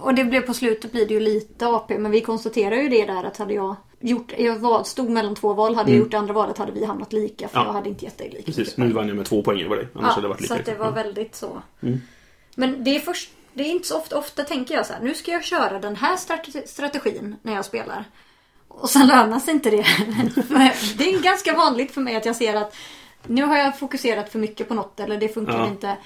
och 0.00 0.14
det 0.14 0.24
blev 0.24 0.40
på 0.40 0.54
slutet 0.54 0.92
blir 0.92 1.06
det 1.08 1.14
ju 1.14 1.20
lite 1.20 1.66
AP. 1.66 1.98
Men 1.98 2.10
vi 2.10 2.20
konstaterar 2.20 2.76
ju 2.76 2.88
det 2.88 3.06
där 3.06 3.24
att 3.24 3.36
hade 3.36 3.54
jag 3.54 3.76
gjort, 4.00 4.32
jag 4.38 4.56
var, 4.58 4.84
stod 4.84 5.10
mellan 5.10 5.34
två 5.34 5.52
val. 5.54 5.74
Hade 5.74 5.90
jag 5.90 5.98
gjort 5.98 6.10
det 6.10 6.18
andra 6.18 6.32
valet 6.34 6.58
hade 6.58 6.72
vi 6.72 6.84
hamnat 6.84 7.12
lika. 7.12 7.48
För 7.48 7.56
Mm. 7.56 7.66
Ja. 7.66 7.68
jag 7.68 7.72
hade 7.74 7.88
inte 7.88 8.04
gett 8.04 8.18
dig 8.18 8.30
lika 8.30 8.44
Precis, 8.44 8.76
nu 8.76 8.92
vann 8.92 9.08
jag 9.08 9.16
med 9.16 9.26
två 9.26 9.42
poäng 9.42 9.60
över 9.60 9.76
dig. 9.76 9.88
Annars 9.94 10.10
hade 10.14 10.22
det 10.24 10.28
varit 10.28 10.40
lika. 10.40 10.54
så 10.54 10.60
att 10.60 10.66
det 10.66 10.74
var 10.74 10.90
väldigt 10.92 11.34
så. 11.34 11.62
Mm. 11.82 12.00
Men 12.54 12.84
det 12.84 12.96
är 12.96 13.00
först 13.00 13.30
det 13.54 13.62
är 13.62 13.70
inte 13.70 13.88
så 13.88 13.98
ofta, 13.98 14.18
ofta 14.18 14.42
tänker 14.42 14.74
jag 14.74 14.86
så 14.86 14.92
här, 14.92 15.00
nu 15.00 15.14
ska 15.14 15.30
jag 15.30 15.44
köra 15.44 15.78
den 15.78 15.96
här 15.96 16.16
strate- 16.16 16.66
strategin 16.66 17.36
när 17.42 17.54
jag 17.54 17.64
spelar. 17.64 18.04
Och 18.68 18.90
sen 18.90 19.06
lönar 19.06 19.38
sig 19.40 19.54
inte 19.54 19.70
det. 19.70 19.76
det 20.98 21.04
är 21.14 21.22
ganska 21.22 21.52
vanligt 21.56 21.90
för 21.94 22.00
mig 22.00 22.16
att 22.16 22.26
jag 22.26 22.36
ser 22.36 22.54
att 22.54 22.74
nu 23.26 23.42
har 23.42 23.56
jag 23.56 23.78
fokuserat 23.78 24.28
för 24.32 24.38
mycket 24.38 24.68
på 24.68 24.74
något 24.74 25.00
eller 25.00 25.16
det 25.20 25.28
funkar 25.28 25.58
Ja. 25.58 25.66
inte. 25.68 25.96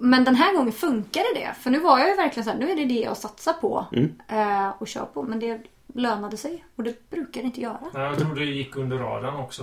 Men 0.00 0.24
den 0.24 0.34
här 0.34 0.56
gången 0.56 0.72
funkade 0.72 1.26
det. 1.34 1.54
För 1.60 1.70
nu 1.70 1.78
var 1.80 1.98
jag 1.98 2.08
ju 2.08 2.14
verkligen 2.16 2.44
så 2.44 2.50
här, 2.50 2.58
nu 2.58 2.70
är 2.70 2.76
det 2.76 2.84
det 2.84 3.00
jag 3.00 3.16
satsar 3.16 3.52
på 3.52 3.86
Mm. 3.92 4.12
eh, 4.28 4.68
och 4.78 4.88
kör 4.88 5.04
på. 5.04 5.22
Men 5.22 5.40
det 5.40 5.60
lönade 5.94 6.36
sig 6.36 6.64
och 6.76 6.82
det 6.82 7.10
brukar 7.10 7.40
det 7.40 7.46
inte 7.46 7.60
göra. 7.60 7.78
Ja, 7.94 8.00
Jag 8.00 8.18
tror 8.18 8.34
det 8.34 8.44
gick 8.44 8.76
under 8.76 8.98
radarn 8.98 9.36
också. 9.36 9.62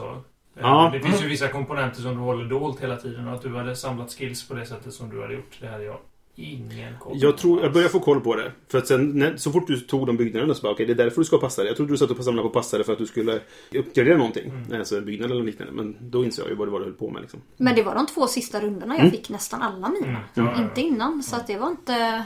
Eh, 0.55 0.61
Ja. 0.61 0.89
Det 0.93 0.99
finns 0.99 1.23
ju 1.23 1.27
vissa 1.27 1.47
komponenter 1.47 2.01
som 2.01 2.11
du 2.11 2.19
håller 2.21 2.45
dolt 2.45 2.83
hela 2.83 2.97
tiden. 2.97 3.27
Och 3.27 3.33
att 3.33 3.41
du 3.41 3.55
hade 3.57 3.75
samlat 3.75 4.11
skills 4.11 4.47
på 4.47 4.53
det 4.53 4.65
sättet 4.65 4.93
som 4.93 5.09
du 5.09 5.21
hade 5.21 5.33
gjort, 5.33 5.57
det 5.61 5.67
hade 5.67 5.83
jag 5.83 5.97
ingen 6.35 6.93
koll 6.99 7.17
Jag 7.21 7.37
tror, 7.37 7.61
jag 7.63 7.73
börjar 7.73 7.89
få 7.89 7.99
koll 7.99 8.21
på 8.21 8.35
det. 8.35 8.51
För 8.67 8.77
att 8.77 8.87
sen, 8.87 9.09
när, 9.19 9.37
så 9.37 9.51
fort 9.51 9.67
du 9.67 9.79
tog 9.79 10.07
de 10.07 10.17
byggnaderna 10.17 10.53
så 10.53 10.61
bara, 10.61 10.71
okej, 10.73 10.85
det 10.85 10.93
är 10.93 10.95
därför 10.95 11.21
du 11.21 11.25
ska 11.25 11.37
passa 11.37 11.61
det. 11.61 11.67
Jag 11.67 11.77
trodde 11.77 11.93
du 11.93 11.97
satt 11.97 12.11
och 12.11 12.23
samlade 12.25 12.47
på 12.47 12.53
passare 12.53 12.83
för 12.83 12.93
att 12.93 12.99
du 12.99 13.05
skulle 13.05 13.39
uppgradera 13.75 14.17
någonting. 14.17 14.49
Mm. 14.49 14.79
Alltså 14.79 14.97
en 14.97 15.05
byggnad 15.05 15.31
eller 15.31 15.43
liknande. 15.43 15.73
Men 15.73 15.95
då 16.01 16.25
inser 16.25 16.41
jag 16.43 16.49
ju 16.49 16.55
vad 16.55 16.67
det 16.67 16.71
var 16.71 16.79
du 16.79 16.85
höll 16.85 16.93
på 16.93 17.09
med 17.09 17.21
liksom. 17.21 17.41
Men 17.57 17.75
det 17.75 17.83
var 17.83 17.95
de 17.95 18.05
två 18.07 18.27
sista 18.27 18.61
rundorna 18.61 18.93
jag 18.93 18.99
Mm. 19.01 19.11
fick 19.11 19.29
nästan 19.29 19.61
alla 19.61 19.89
mina. 19.89 20.07
Mm. 20.07 20.21
Ja, 20.33 20.43
ja, 20.43 20.53
ja. 20.57 20.63
Inte 20.63 20.81
innan. 20.81 21.23
Så 21.23 21.35
att 21.35 21.47
det 21.47 21.57
var 21.57 21.69
inte... 21.69 22.23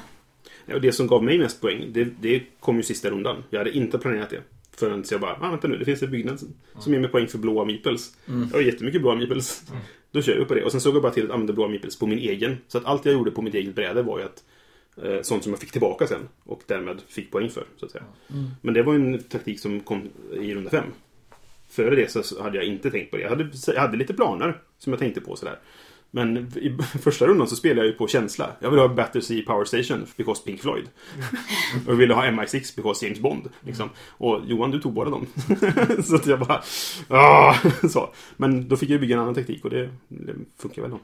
Ja, 0.65 0.75
Och 0.75 0.81
det 0.81 0.91
som 0.91 1.07
gav 1.07 1.23
mig 1.23 1.37
mest 1.37 1.61
poäng, 1.61 1.85
det, 1.93 2.03
det 2.21 2.43
kom 2.59 2.77
ju 2.77 2.83
sista 2.83 3.09
rundan. 3.09 3.43
Jag 3.49 3.57
hade 3.59 3.71
inte 3.71 3.97
planerat 3.97 4.29
det. 4.29 4.41
Förrän 4.77 5.03
jag 5.11 5.21
bara, 5.21 5.37
ah, 5.41 5.49
vänta 5.49 5.67
nu, 5.67 5.77
det 5.77 5.85
finns 5.85 6.01
en 6.03 6.11
byggnad 6.11 6.39
som- 6.39 6.53
som 6.79 6.93
ger 6.93 6.99
mig 6.99 7.09
poäng 7.09 7.27
för 7.27 7.37
blåa 7.37 7.65
meeples. 7.65 8.11
Jag 8.25 8.57
har 8.57 8.61
jättemycket 8.61 9.01
blåa 9.01 9.15
meeples. 9.15 9.63
Då 10.11 10.21
kör 10.21 10.37
jag 10.37 10.47
på 10.47 10.53
det. 10.53 10.63
Och 10.63 10.71
sen 10.71 10.81
såg 10.81 10.95
jag 10.95 11.01
bara 11.01 11.11
till 11.11 11.25
att 11.25 11.31
använda 11.31 11.53
blåa 11.53 11.67
meeples 11.67 11.99
på 11.99 12.07
min 12.07 12.19
egen. 12.19 12.57
Så 12.67 12.77
att 12.77 12.85
allt 12.85 13.05
jag 13.05 13.13
gjorde 13.13 13.31
på 13.31 13.41
mitt 13.41 13.53
eget 13.53 13.75
bräde 13.75 14.01
var 14.01 14.19
ju 14.19 14.25
att 14.25 14.43
eh, 15.03 15.21
sånt 15.21 15.43
som 15.43 15.51
jag 15.51 15.59
fick 15.59 15.71
tillbaka 15.71 16.07
sen. 16.07 16.27
Och 16.43 16.61
därmed 16.65 17.01
fick 17.07 17.31
poäng 17.31 17.49
för, 17.49 17.63
så 17.77 17.85
att 17.85 17.91
säga. 17.91 18.03
Men 18.61 18.73
det 18.73 18.83
var 18.83 18.93
ju 18.93 18.99
en 18.99 19.23
taktik 19.23 19.59
som 19.59 19.79
kom 19.79 20.09
i 20.33 20.55
runda 20.55 20.69
fem. 20.69 20.85
Före 21.69 21.95
det 21.95 22.11
så 22.11 22.43
hade 22.43 22.57
jag 22.57 22.65
inte 22.65 22.91
tänkt 22.91 23.11
på 23.11 23.17
det. 23.17 23.23
Jag 23.23 23.29
hade, 23.29 23.49
jag 23.67 23.81
hade 23.81 23.97
lite 23.97 24.13
planer 24.13 24.61
som 24.77 24.93
jag 24.93 24.99
tänkte 24.99 25.21
på 25.21 25.35
sådär. 25.35 25.59
Men 26.11 26.37
i 26.37 26.77
första 27.01 27.27
rundan 27.27 27.47
så 27.47 27.55
spelade 27.55 27.79
jag 27.81 27.87
ju 27.87 27.93
på 27.97 28.07
känsla. 28.07 28.51
Jag 28.59 28.69
ville 28.69 28.81
ha 28.81 28.89
Battersea 28.89 29.43
Power 29.45 29.65
Station 29.65 30.05
because 30.15 30.43
Pink 30.45 30.61
Floyd. 30.61 30.87
och 31.85 31.91
jag 31.93 31.97
ville 31.97 32.13
ha 32.13 32.25
MI6 32.25 32.75
because 32.75 33.05
James 33.05 33.19
Bond. 33.19 33.49
Liksom. 33.61 33.89
Och 34.07 34.41
Johan, 34.45 34.71
du 34.71 34.79
tog 34.79 34.93
båda 34.93 35.09
dem. 35.11 35.25
så 36.03 36.15
att 36.15 36.25
jag 36.25 36.39
bara... 36.39 36.63
"Ah", 37.07 37.55
så. 37.89 38.13
Men 38.37 38.67
då 38.67 38.77
fick 38.77 38.89
jag 38.89 39.01
bygga 39.01 39.15
en 39.15 39.21
annan 39.21 39.35
taktik 39.35 39.63
och 39.63 39.69
det, 39.69 39.89
det 40.07 40.33
funkar 40.57 40.81
väl 40.81 40.91
då. 40.91 40.99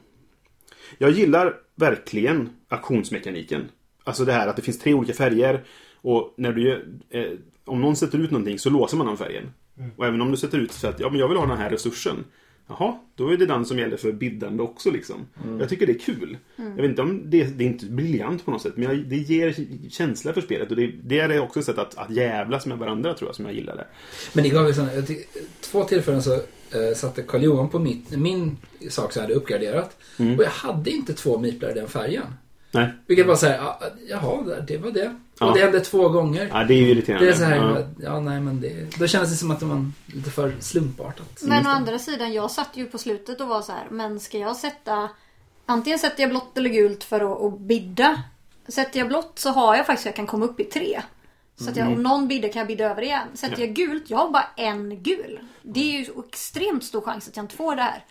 Jag 0.98 1.10
gillar 1.10 1.54
verkligen 1.74 2.50
auktionsmekaniken. 2.68 3.68
Alltså 4.04 4.24
det 4.24 4.32
här 4.32 4.48
att 4.48 4.56
det 4.56 4.62
finns 4.62 4.78
tre 4.78 4.94
olika 4.94 5.12
färger. 5.12 5.64
Och 5.94 6.34
när 6.36 6.52
du 6.52 6.72
eh, 7.10 7.24
om 7.64 7.80
någon 7.80 7.96
sätter 7.96 8.18
ut 8.18 8.30
någonting 8.30 8.58
så 8.58 8.70
låser 8.70 8.96
man 8.96 9.06
den 9.06 9.16
färgen. 9.16 9.52
Och 9.96 10.06
även 10.06 10.20
om 10.22 10.30
du 10.30 10.36
sätter 10.36 10.58
ut 10.58 10.72
så 10.72 10.88
att 10.88 11.00
ja, 11.00 11.10
men 11.10 11.18
jag 11.20 11.28
vill 11.28 11.38
ha 11.38 11.46
den 11.46 11.58
här 11.58 11.70
resursen. 11.70 12.24
Jaha, 12.68 12.98
då 13.14 13.28
är 13.28 13.36
det 13.36 13.46
den 13.46 13.64
som 13.66 13.78
gäller 13.78 13.96
för 13.96 14.12
biddande 14.12 14.62
också 14.62 14.90
liksom. 14.90 15.26
Jag 15.60 15.68
tycker 15.68 15.86
det 15.86 15.92
är 15.92 15.98
kul. 15.98 16.38
Jag 16.56 16.82
vet 16.82 16.84
inte 16.84 17.02
om 17.02 17.30
det, 17.30 17.44
det 17.44 17.64
är 17.64 17.68
inte 17.68 17.86
briljant 17.86 18.44
på 18.44 18.50
något 18.50 18.62
sätt. 18.62 18.76
Men 18.76 18.88
jag, 18.88 19.06
det 19.06 19.16
ger 19.16 19.54
känsla 19.90 20.32
för 20.32 20.40
spelet. 20.40 20.70
Och 20.70 20.76
det, 20.76 20.86
det 20.86 21.20
är 21.20 21.40
också 21.40 21.60
ett 21.60 21.66
sätt 21.66 21.78
att, 21.78 21.98
att 21.98 22.10
jävlas 22.10 22.66
med 22.66 22.78
varandra 22.78 23.14
tror 23.14 23.28
jag 23.28 23.36
som 23.36 23.44
jag 23.44 23.54
gillar 23.54 23.76
det. 23.76 23.86
Men 24.32 24.44
det 24.44 24.50
gav 24.50 24.66
ju 24.66 24.72
tyck- 24.72 25.26
två 25.60 25.84
tillfällen 25.84 26.22
så 26.22 26.34
eh, 26.34 26.94
satte 26.96 27.22
Karl 27.22 27.42
Johan 27.42 27.68
på 27.68 27.78
mitt, 27.78 28.10
min 28.10 28.56
sak 28.88 29.12
som 29.12 29.20
jag 29.20 29.28
hade 29.28 29.34
uppgraderat. 29.34 29.96
Mm. 30.18 30.38
Och 30.38 30.44
jag 30.44 30.50
hade 30.50 30.90
inte 30.90 31.12
två 31.12 31.38
miplar 31.38 31.70
i 31.70 31.74
den 31.74 31.88
färgen. 31.88 32.26
Nej, 32.70 32.88
Vilket 33.06 33.26
var 33.26 33.38
ja, 33.42 33.80
jaha, 34.08 34.60
det 34.66 34.78
var 34.78 34.90
det. 34.90 35.16
Ja. 35.38 35.46
Och 35.46 35.54
det 35.54 35.60
hände 35.60 35.80
två 35.80 36.08
gånger. 36.08 36.48
ja, 36.52 36.64
det 36.64 36.74
är 36.74 36.78
ju 36.78 36.90
irriterande. 36.90 37.26
Det 37.26 37.32
är 37.32 37.36
så 37.36 37.44
här, 37.44 37.56
ja. 37.56 37.86
ja. 37.98 38.20
nej 38.20 38.40
men 38.40 38.60
det, 38.60 38.98
då 38.98 39.06
kändes 39.06 39.30
det 39.30 39.36
som 39.36 39.50
att 39.50 39.60
det 39.60 39.66
var 39.66 39.90
lite 40.06 40.30
för 40.30 40.52
slumpartat. 40.60 41.42
Men 41.42 41.66
å 41.66 41.70
andra 41.70 41.98
sidan, 41.98 42.32
jag 42.32 42.50
satt 42.50 42.70
ju 42.76 42.86
på 42.86 42.98
slutet 42.98 43.40
och 43.40 43.48
var 43.48 43.62
så 43.62 43.72
här, 43.72 43.86
men 43.90 44.20
ska 44.20 44.38
jag 44.38 44.56
sätta... 44.56 45.08
Antingen 45.66 45.98
sätter 45.98 46.22
jag 46.22 46.30
blått 46.30 46.58
eller 46.58 46.70
gult 46.70 47.04
för 47.04 47.20
att, 47.32 47.42
att 47.42 47.60
bidda. 47.60 48.22
Sätter 48.68 48.98
jag 48.98 49.08
blått 49.08 49.38
så 49.38 49.50
har 49.50 49.76
jag 49.76 49.86
faktiskt, 49.86 50.06
jag 50.06 50.16
kan 50.16 50.26
komma 50.26 50.44
upp 50.44 50.60
i 50.60 50.64
tre. 50.64 51.02
Så 51.58 51.70
att 51.70 51.76
jag, 51.76 51.88
om 51.88 52.02
någon 52.02 52.28
biddar 52.28 52.48
kan 52.48 52.60
jag 52.60 52.66
bidda 52.66 52.90
över 52.90 53.02
igen. 53.02 53.28
Sätter 53.34 53.60
jag 53.60 53.74
gult, 53.74 54.10
jag 54.10 54.18
har 54.18 54.30
bara 54.30 54.48
en 54.56 55.02
gul. 55.02 55.38
Det 55.62 55.80
är 55.80 55.98
ju 55.98 56.04
så 56.04 56.24
extremt 56.28 56.84
stor 56.84 57.00
chans 57.00 57.28
att 57.28 57.36
jag 57.36 57.44
inte 57.44 57.56
får 57.56 57.76
det 57.76 57.82
här. 57.82 58.04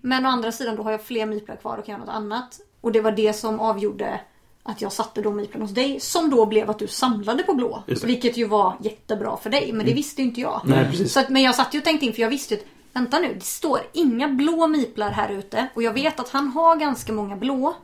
Men 0.00 0.26
å 0.26 0.28
andra 0.28 0.52
sidan, 0.52 0.76
då 0.76 0.82
har 0.82 0.90
jag 0.90 1.02
fler 1.02 1.26
miplar 1.26 1.56
kvar 1.56 1.78
och 1.78 1.86
kan 1.86 1.92
göra 1.92 2.04
något 2.04 2.14
annat. 2.14 2.60
Och 2.80 2.92
det 2.92 3.00
var 3.00 3.12
det 3.12 3.32
som 3.32 3.60
avgjorde 3.60 4.20
att 4.62 4.80
jag 4.82 4.92
satte 4.92 5.22
de 5.22 5.36
miplarna 5.36 5.64
hos 5.64 5.74
dig. 5.74 6.00
Som 6.00 6.30
då 6.30 6.46
blev 6.46 6.70
att 6.70 6.78
du 6.78 6.86
samlade 6.86 7.42
på 7.42 7.54
blå. 7.54 7.82
Vilket 8.06 8.36
ju 8.36 8.46
var 8.46 8.76
jättebra 8.80 9.36
för 9.36 9.50
dig. 9.50 9.72
Men 9.72 9.86
det 9.86 9.92
visste 9.94 10.22
ju 10.22 10.28
inte 10.28 10.40
jag. 10.40 10.60
Nej. 10.64 11.08
Så 11.08 11.20
att, 11.20 11.28
men 11.28 11.42
jag 11.42 11.54
satt 11.54 11.74
ju 11.74 11.78
och 11.78 11.84
tänkte 11.84 12.06
in 12.06 12.12
för 12.12 12.22
jag 12.22 12.30
visste 12.30 12.54
ju 12.54 12.60
att 12.60 12.66
Vänta 12.92 13.18
nu, 13.18 13.34
det 13.34 13.44
står 13.44 13.80
inga 13.92 14.28
blå 14.28 14.66
miplar 14.66 15.10
här 15.10 15.28
ute. 15.30 15.66
Och 15.74 15.82
jag 15.82 15.92
vet 15.92 16.20
att 16.20 16.28
han 16.28 16.48
har 16.48 16.76
ganska 16.76 17.12
många 17.12 17.36
blå. 17.36 17.74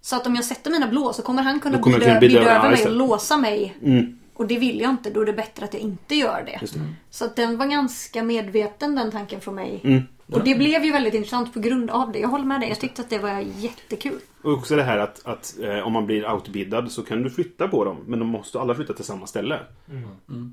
Så 0.00 0.16
att 0.16 0.26
om 0.26 0.34
jag 0.34 0.44
sätter 0.44 0.70
mina 0.70 0.86
blå 0.86 1.12
så 1.12 1.22
kommer 1.22 1.42
han 1.42 1.60
kunna 1.60 1.78
kommer 1.78 1.98
bjuda, 1.98 2.20
bjuda- 2.20 2.56
över 2.58 2.70
mig 2.70 2.84
och 2.86 2.92
låsa 2.92 3.36
mig. 3.36 3.76
Mm. 3.82 4.18
Och 4.34 4.46
det 4.46 4.58
vill 4.58 4.80
jag 4.80 4.90
inte. 4.90 5.10
Då 5.10 5.20
är 5.20 5.26
det 5.26 5.32
bättre 5.32 5.64
att 5.64 5.74
jag 5.74 5.82
inte 5.82 6.14
gör 6.14 6.42
det. 6.46 6.58
Det. 6.66 6.80
Så 7.10 7.24
att 7.24 7.36
den 7.36 7.58
var 7.58 7.66
ganska 7.66 8.22
medveten 8.22 8.94
den 8.94 9.10
tanken 9.10 9.40
från 9.40 9.54
mig. 9.54 9.80
Mm. 10.28 10.40
Och 10.40 10.44
det 10.48 10.54
blev 10.54 10.84
ju 10.84 10.92
väldigt 10.92 11.14
intressant 11.14 11.54
på 11.54 11.60
grund 11.60 11.90
av 11.90 12.12
det. 12.12 12.18
Jag 12.18 12.28
håller 12.28 12.44
med 12.44 12.60
dig. 12.60 12.68
Jag 12.68 12.80
tyckte 12.80 13.02
att 13.02 13.10
det 13.10 13.18
var 13.18 13.40
jättekul. 13.58 14.18
Och 14.42 14.52
också 14.52 14.76
det 14.76 14.82
här 14.82 14.98
att, 14.98 15.26
att 15.26 15.56
eh, 15.62 15.78
om 15.86 15.92
man 15.92 16.06
blir 16.06 16.32
outbiddad 16.32 16.92
så 16.92 17.02
kan 17.02 17.22
du 17.22 17.30
flytta 17.30 17.68
på 17.68 17.84
dem. 17.84 17.96
Men 18.06 18.18
de 18.18 18.28
måste 18.28 18.60
alla 18.60 18.74
flytta 18.74 18.92
till 18.92 19.04
samma 19.04 19.26
ställe. 19.26 19.58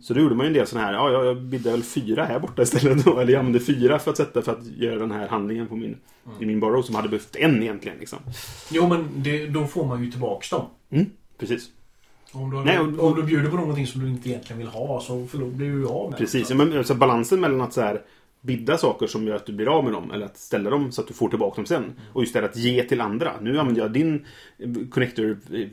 Så 0.03 0.13
då 0.13 0.19
gjorde 0.21 0.35
man 0.35 0.45
ju 0.45 0.47
en 0.47 0.53
del 0.53 0.67
sådana 0.67 0.87
här, 0.87 0.93
ja 0.93 1.11
jag- 1.11 1.25
jag 1.25 1.41
biddade 1.41 1.71
väl 1.71 1.83
fyra 1.83 2.25
här 2.25 2.39
borta 2.39 2.61
istället 2.61 3.05
då. 3.05 3.19
Eller 3.19 3.33
jag 3.33 3.39
använde 3.39 3.59
fyra 3.59 3.99
för 3.99 4.11
att 4.11 4.17
sätta 4.17 4.41
för 4.41 4.51
att 4.51 4.65
göra 4.65 4.99
den 4.99 5.11
här 5.11 5.27
handlingen 5.27 5.67
på 5.67 5.75
min, 5.75 5.97
i 6.39 6.45
min 6.45 6.59
borrow 6.59 6.81
som 6.81 6.95
hade 6.95 7.09
behövt 7.09 7.35
en 7.35 7.63
egentligen. 7.63 7.97
Liksom. 7.97 8.19
Jo, 8.71 8.87
men 8.87 9.09
det, 9.15 9.45
då 9.47 9.67
får 9.67 9.85
man 9.85 10.03
ju 10.03 10.11
tillbaks 10.11 10.49
dem. 10.49 10.65
Mm, 10.89 11.05
precis. 11.37 11.69
Om 12.31 12.49
du, 12.51 12.57
Nej, 12.63 12.79
och- 12.79 13.03
om 13.03 13.15
du 13.15 13.23
bjuder 13.23 13.49
på 13.49 13.55
någonting 13.55 13.87
som 13.87 14.01
du 14.01 14.07
inte 14.09 14.29
egentligen 14.29 14.57
vill 14.57 14.67
ha 14.67 15.01
så 15.01 15.13
förlor- 15.25 15.51
blir 15.51 15.67
du 15.69 15.73
ju 15.79 15.87
av 15.87 16.09
med 16.09 16.19
Precis, 16.19 16.49
men, 16.53 16.77
alltså, 16.77 16.93
balansen 16.95 17.39
mellan 17.41 17.61
att 17.61 17.73
så 17.73 17.81
här, 17.81 18.01
bidda 18.45 18.77
saker 18.77 19.07
som 19.07 19.27
gör 19.27 19.35
att 19.35 19.45
du 19.45 19.53
blir 19.53 19.77
av 19.77 19.83
med 19.83 19.93
dem 19.93 20.11
eller 20.11 20.25
att 20.25 20.37
ställa 20.37 20.69
dem 20.69 20.91
så 20.91 21.01
att 21.01 21.07
du 21.07 21.13
får 21.13 21.29
tillbaka 21.29 21.55
dem 21.55 21.65
sen. 21.65 21.93
Och 22.13 22.21
just 22.21 22.33
det 22.33 22.39
här 22.39 22.47
att 22.49 22.55
ge 22.55 22.83
till 22.83 23.01
andra. 23.01 23.31
Nu 23.41 23.59
använder 23.59 23.81
jag 23.81 23.91
din 23.91 24.25
eh, 24.57 24.69
connector 24.91 25.37
eh, 25.53 25.67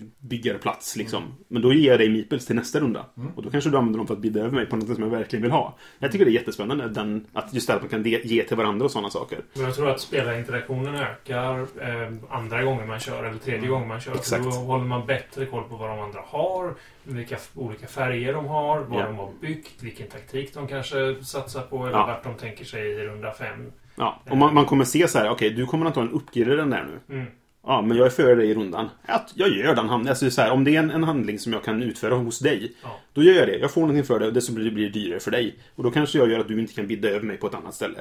liksom. 0.96 1.22
Men 1.48 1.62
då 1.62 1.72
ger 1.72 1.90
jag 1.90 2.00
dig 2.00 2.08
meeples 2.08 2.46
till 2.46 2.56
nästa 2.56 2.80
runda. 2.80 3.06
Och 3.36 3.42
då 3.42 3.50
kanske 3.50 3.70
du 3.70 3.76
använder 3.76 3.98
dem 3.98 4.06
för 4.06 4.14
att 4.14 4.20
bidda 4.20 4.40
över 4.40 4.50
mig 4.50 4.66
på 4.66 4.76
något 4.76 4.94
som 4.94 5.02
jag 5.02 5.10
verkligen 5.10 5.42
vill 5.42 5.50
ha. 5.52 5.76
Jag 5.98 6.12
tycker 6.12 6.24
det 6.24 6.30
är 6.30 6.32
jättespännande 6.32 6.88
den, 6.88 7.26
att 7.32 7.54
just 7.54 7.66
det 7.66 7.72
här 7.72 7.80
att 7.80 7.92
man 7.92 8.02
kan 8.02 8.10
ge 8.10 8.42
till 8.44 8.56
varandra 8.56 8.84
och 8.84 8.90
sådana 8.90 9.10
saker. 9.10 9.38
Men 9.54 9.64
jag 9.64 9.74
tror 9.74 9.90
att 9.90 10.00
spelarinteraktionen 10.00 10.94
ökar 10.94 11.58
eh, 11.60 12.12
andra 12.30 12.62
gånger 12.62 12.86
man 12.86 13.00
kör 13.00 13.24
eller 13.24 13.38
tredje 13.38 13.68
gången 13.68 13.88
man 13.88 14.00
kör. 14.00 14.14
Exakt. 14.14 14.44
Då 14.44 14.50
håller 14.50 14.84
man 14.84 15.06
bättre 15.06 15.46
koll 15.46 15.64
på 15.64 15.76
vad 15.76 15.90
de 15.90 16.00
andra 16.00 16.20
har, 16.26 16.74
vilka 17.04 17.36
olika 17.54 17.86
färger 17.86 18.32
de 18.32 18.46
har, 18.46 18.80
vad 18.80 19.00
Ja. 19.00 19.06
de 19.06 19.16
har 19.16 19.30
byggt, 19.40 19.82
vilken 19.82 20.06
taktik 20.06 20.54
de 20.54 20.66
kanske 20.68 21.24
satsar 21.24 21.62
på 21.62 21.86
eller 21.86 21.98
Ja. 21.98 22.06
vart 22.06 22.24
de 22.24 22.34
tänker 22.34 22.61
sig 22.64 22.90
i 22.90 23.04
runda 23.04 23.32
fem. 23.34 23.72
Ja, 23.96 24.22
och 24.30 24.36
man, 24.36 24.54
man 24.54 24.64
kommer 24.64 24.84
se 24.84 25.08
så 25.08 25.18
här, 25.18 25.30
okej 25.30 25.50
du 25.50 25.66
kommer 25.66 25.86
antagligen 25.86 26.16
uppgradera 26.16 26.56
den 26.56 26.70
där 26.70 26.84
nu. 27.08 27.14
Mm. 27.16 27.30
Ja, 27.66 27.82
men 27.82 27.96
jag 27.96 28.06
är 28.06 28.10
före 28.10 28.34
dig 28.34 28.50
i 28.50 28.54
rundan. 28.54 28.88
Ja, 29.06 29.26
jag 29.34 29.48
gör 29.48 29.74
den 29.74 29.88
handlingen. 29.88 30.08
Alltså, 30.10 30.30
så 30.30 30.42
här, 30.42 30.50
om 30.50 30.64
det 30.64 30.76
är 30.76 30.78
en, 30.78 30.90
en 30.90 31.04
handling 31.04 31.38
som 31.38 31.52
jag 31.52 31.64
kan 31.64 31.82
utföra 31.82 32.14
hos 32.14 32.38
dig. 32.38 32.72
Ja. 32.82 33.00
Då 33.12 33.22
gör 33.22 33.34
jag 33.34 33.48
det. 33.48 33.58
Jag 33.58 33.70
får 33.70 33.80
någonting 33.80 34.04
för 34.04 34.18
det 34.20 34.26
och 34.26 34.32
det 34.32 34.40
så 34.40 34.52
blir 34.52 34.64
det 34.64 34.70
blir 34.70 34.90
dyrare 34.90 35.20
för 35.20 35.30
dig. 35.30 35.58
Och 35.74 35.82
då 35.84 35.90
kanske 35.90 36.18
jag 36.18 36.30
gör 36.30 36.38
att 36.40 36.48
du 36.48 36.60
inte 36.60 36.74
kan 36.74 36.86
bidda 36.86 37.08
över 37.08 37.26
mig 37.26 37.36
på 37.36 37.46
ett 37.46 37.54
annat 37.54 37.74
ställe. 37.74 38.00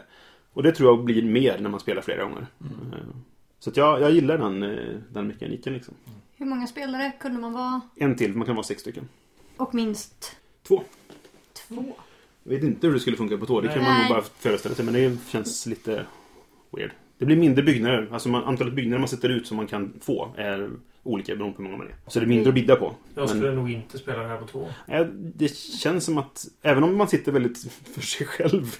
Och 0.54 0.64
det 0.64 0.72
tror 0.72 0.90
jag 0.90 1.04
blir 1.06 1.24
mer 1.24 1.58
när 1.60 1.70
man 1.70 1.80
spelar 1.80 2.02
flera 2.02 2.24
gånger. 2.24 2.48
Eh, 2.62 2.98
Så 3.60 3.70
att 3.70 3.78
jag, 3.78 4.02
jag 4.02 4.12
gillar 4.12 4.38
den, 4.38 4.64
eh, 4.64 4.96
den 5.10 5.28
mekaniken 5.28 5.74
liksom. 5.74 5.94
Hur 6.38 6.46
många 6.46 6.68
spelare 6.68 7.12
kunde 7.20 7.40
man 7.42 7.54
vara? 7.54 7.82
En 7.96 8.16
till, 8.16 8.36
man 8.36 8.46
kan 8.46 8.56
vara 8.56 8.64
sex 8.64 8.82
stycken. 8.82 9.08
Och 9.58 9.76
minst 9.76 10.36
Två. 10.68 10.84
två. 11.68 11.84
Jag 12.44 12.52
vet 12.52 12.64
inte 12.64 12.88
hur 12.88 12.94
det 12.94 13.00
skulle 13.00 13.18
funka 13.18 13.38
på 13.38 13.46
två. 13.46 13.62
Det 13.62 13.68
kan 13.68 13.84
man 13.84 14.00
nog 14.00 14.10
bara 14.10 14.22
föreställa 14.22 14.76
sig. 14.76 14.86
Men 14.86 14.94
det 14.94 15.18
känns 15.30 15.66
lite 15.66 16.06
weird. 16.72 16.92
Det 17.18 17.26
blir 17.26 17.36
mindre 17.38 17.64
byggnader. 17.64 18.08
Alltså 18.12 18.30
man, 18.30 18.44
antalet 18.44 18.74
byggnader 18.74 19.00
man 19.00 19.08
sätter 19.10 19.30
ut 19.30 19.48
som 19.48 19.58
man 19.58 19.68
kan 19.68 19.94
få 20.02 20.34
är 20.38 20.70
olika 21.04 21.36
beroende 21.36 21.56
på 21.58 21.64
hur 21.64 21.70
många 21.70 21.78
man 21.84 21.88
är. 21.88 21.96
Så 22.08 22.20
det 22.20 22.26
är 22.26 22.28
mindre 22.28 22.50
att 22.50 22.56
bidda 22.56 22.76
på. 22.76 22.94
Jag 23.16 23.22
Men- 23.22 23.28
skulle 23.28 23.52
nog 23.52 23.72
inte 23.72 23.98
spela 23.98 24.20
det 24.22 24.28
här 24.28 24.38
på 24.38 24.48
två. 24.48 24.68
Det 25.36 25.56
känns 25.56 26.06
som 26.06 26.18
att 26.18 26.46
även 26.62 26.84
om 26.84 26.98
man 26.98 27.08
sitter 27.08 27.32
väldigt 27.32 27.72
för 27.94 28.02
sig 28.02 28.28
själv 28.28 28.76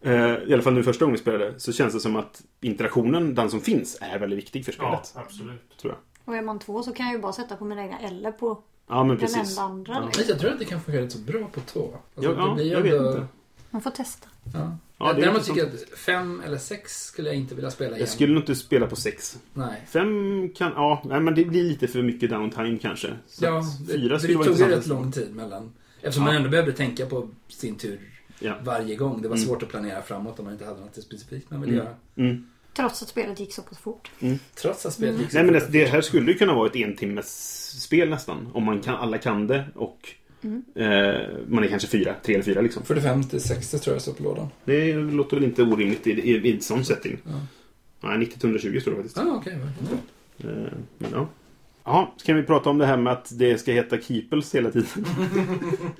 eh, 0.00 0.12
I 0.46 0.52
alla 0.52 0.62
fall 0.62 0.74
nu 0.74 0.82
första 0.82 1.04
gången 1.04 1.12
vi 1.16 1.20
spelade 1.20 1.60
Så 1.60 1.72
känns 1.72 1.94
det 1.94 2.00
som 2.00 2.16
att 2.16 2.42
interaktionen, 2.60 3.34
den 3.34 3.50
som 3.50 3.60
finns, 3.60 3.98
är 4.00 4.18
väldigt 4.18 4.38
viktig 4.38 4.64
för 4.64 4.74
Ja, 4.78 5.02
spelet. 5.04 5.26
absolut. 5.26 5.78
Tror 5.80 5.92
jag. 5.92 5.98
Och 6.24 6.36
är 6.36 6.42
man 6.42 6.58
två 6.58 6.82
så 6.82 6.92
kan 6.92 7.06
jag 7.06 7.14
ju 7.14 7.20
bara 7.22 7.32
sätta 7.32 7.56
på 7.56 7.64
mina 7.64 7.82
egna 7.82 7.98
eller 7.98 8.32
på 8.32 8.62
Ja 8.88 8.98
men 9.04 9.08
den 9.08 9.18
precis. 9.18 9.58
enda 9.58 9.62
andra. 9.62 10.04
Liksom. 10.06 10.24
Jag 10.28 10.38
tror 10.38 10.50
att 10.52 10.58
det 10.58 10.64
kan 10.64 10.80
fungera 10.80 11.02
rätt 11.04 11.12
så 11.12 11.18
bra 11.18 11.48
på 11.52 11.60
två. 11.60 11.94
Alltså, 12.14 12.32
Ja, 12.32 12.46
det 12.48 12.54
blir 12.54 12.72
jag 12.72 12.80
vet 12.80 12.92
ändå- 12.92 13.08
inte. 13.10 13.26
Man 13.70 13.82
får 13.82 13.90
testa. 13.90 14.28
Ja. 14.54 14.76
Ja, 14.98 15.12
det 15.12 15.20
är 15.20 15.24
Däremot 15.24 15.44
tycker 15.44 15.60
jag 15.60 15.68
att 15.68 15.98
fem 15.98 16.42
eller 16.46 16.58
sex 16.58 17.04
skulle 17.04 17.28
jag 17.28 17.36
inte 17.36 17.54
vilja 17.54 17.70
spela 17.70 17.90
igen. 17.90 18.00
Jag 18.00 18.08
skulle 18.08 18.32
nog 18.34 18.42
inte 18.42 18.54
spela 18.54 18.86
på 18.86 18.96
sex. 18.96 19.38
Nej. 19.54 19.82
Fem 19.88 20.48
kan, 20.56 20.72
ja, 20.76 21.02
nej, 21.04 21.20
men 21.20 21.34
det 21.34 21.44
blir 21.44 21.62
lite 21.64 21.88
för 21.88 22.02
mycket 22.02 22.30
downtime 22.30 22.78
kanske. 22.78 23.08
Så 23.26 23.44
Ja, 23.44 23.62
det, 23.86 23.92
fyra 23.92 24.14
det 24.14 24.20
skulle 24.20 24.44
tog 24.44 24.58
ju 24.58 24.64
rätt 24.68 24.86
lång 24.86 25.12
tid 25.12 25.34
mellan. 25.34 25.72
Eftersom 26.00 26.22
Ja. 26.22 26.26
man 26.26 26.36
ändå 26.36 26.48
behövde 26.50 26.72
tänka 26.72 27.06
på 27.06 27.28
sin 27.48 27.74
tur 27.74 28.00
Ja. 28.38 28.54
varje 28.64 28.96
gång. 28.96 29.22
Det 29.22 29.28
var 29.28 29.36
Mm. 29.36 29.48
svårt 29.48 29.62
att 29.62 29.68
planera 29.68 30.02
framåt 30.02 30.38
om 30.38 30.44
man 30.44 30.54
inte 30.54 30.64
hade 30.66 30.80
något 30.80 31.02
specifikt 31.02 31.50
man 31.50 31.60
ville 31.60 31.72
Mm. 31.72 31.84
göra. 31.86 31.96
Mm. 32.28 32.46
Trots 32.76 33.02
att 33.02 33.08
spelet 33.08 33.40
gick 33.40 33.52
så 33.52 33.62
pass 33.62 33.78
fort. 33.78 34.10
Trots 34.54 34.86
att 34.86 34.92
spelet 34.92 35.20
gick 35.20 35.30
så 35.30 35.36
Nej 35.36 35.44
men 35.44 35.54
det, 35.54 35.68
det 35.72 35.84
här 35.86 36.00
skulle 36.00 36.32
ju 36.32 36.38
kunna 36.38 36.54
vara 36.54 36.66
ett 36.66 36.76
en 36.76 36.96
timmes 36.96 37.60
spel 37.82 38.08
nästan. 38.08 38.48
Om 38.54 38.64
man 38.64 38.80
kan, 38.80 38.94
alla 38.94 39.18
kan 39.18 39.46
det 39.46 39.64
och 39.74 40.08
eh, 40.74 41.20
man 41.48 41.64
är 41.64 41.68
kanske 41.68 41.88
fyra, 41.88 42.14
tre 42.24 42.34
eller 42.34 42.44
fyra 42.44 42.60
liksom. 42.60 42.82
45 42.82 43.24
till 43.24 43.40
60 43.40 43.78
tror 43.78 43.94
jag 43.94 44.02
står 44.02 44.12
på 44.12 44.22
lådan. 44.22 44.48
Det 44.64 44.94
låter 44.94 45.36
väl 45.36 45.44
inte 45.44 45.62
orimligt 45.62 46.06
i, 46.06 46.10
i, 46.10 46.48
i 46.48 46.60
sån 46.60 46.84
setting. 46.84 47.18
Ja. 47.24 47.40
Nej, 48.08 48.18
90 48.18 48.38
till 48.38 48.48
120 48.48 48.80
står 48.80 48.90
det 48.90 48.96
faktiskt. 48.96 49.18
Ah, 49.18 49.34
okej. 49.34 49.58
Eh, 50.38 50.46
Men 50.98 51.10
ja. 51.12 51.28
Ja, 51.88 52.14
ska 52.16 52.34
vi 52.34 52.42
prata 52.42 52.70
om 52.70 52.78
det 52.78 52.86
här 52.86 52.96
med 52.96 53.12
att 53.12 53.38
det 53.38 53.58
ska 53.58 53.72
heta 53.72 53.98
Keeples 53.98 54.54
hela 54.54 54.70
tiden? 54.70 54.88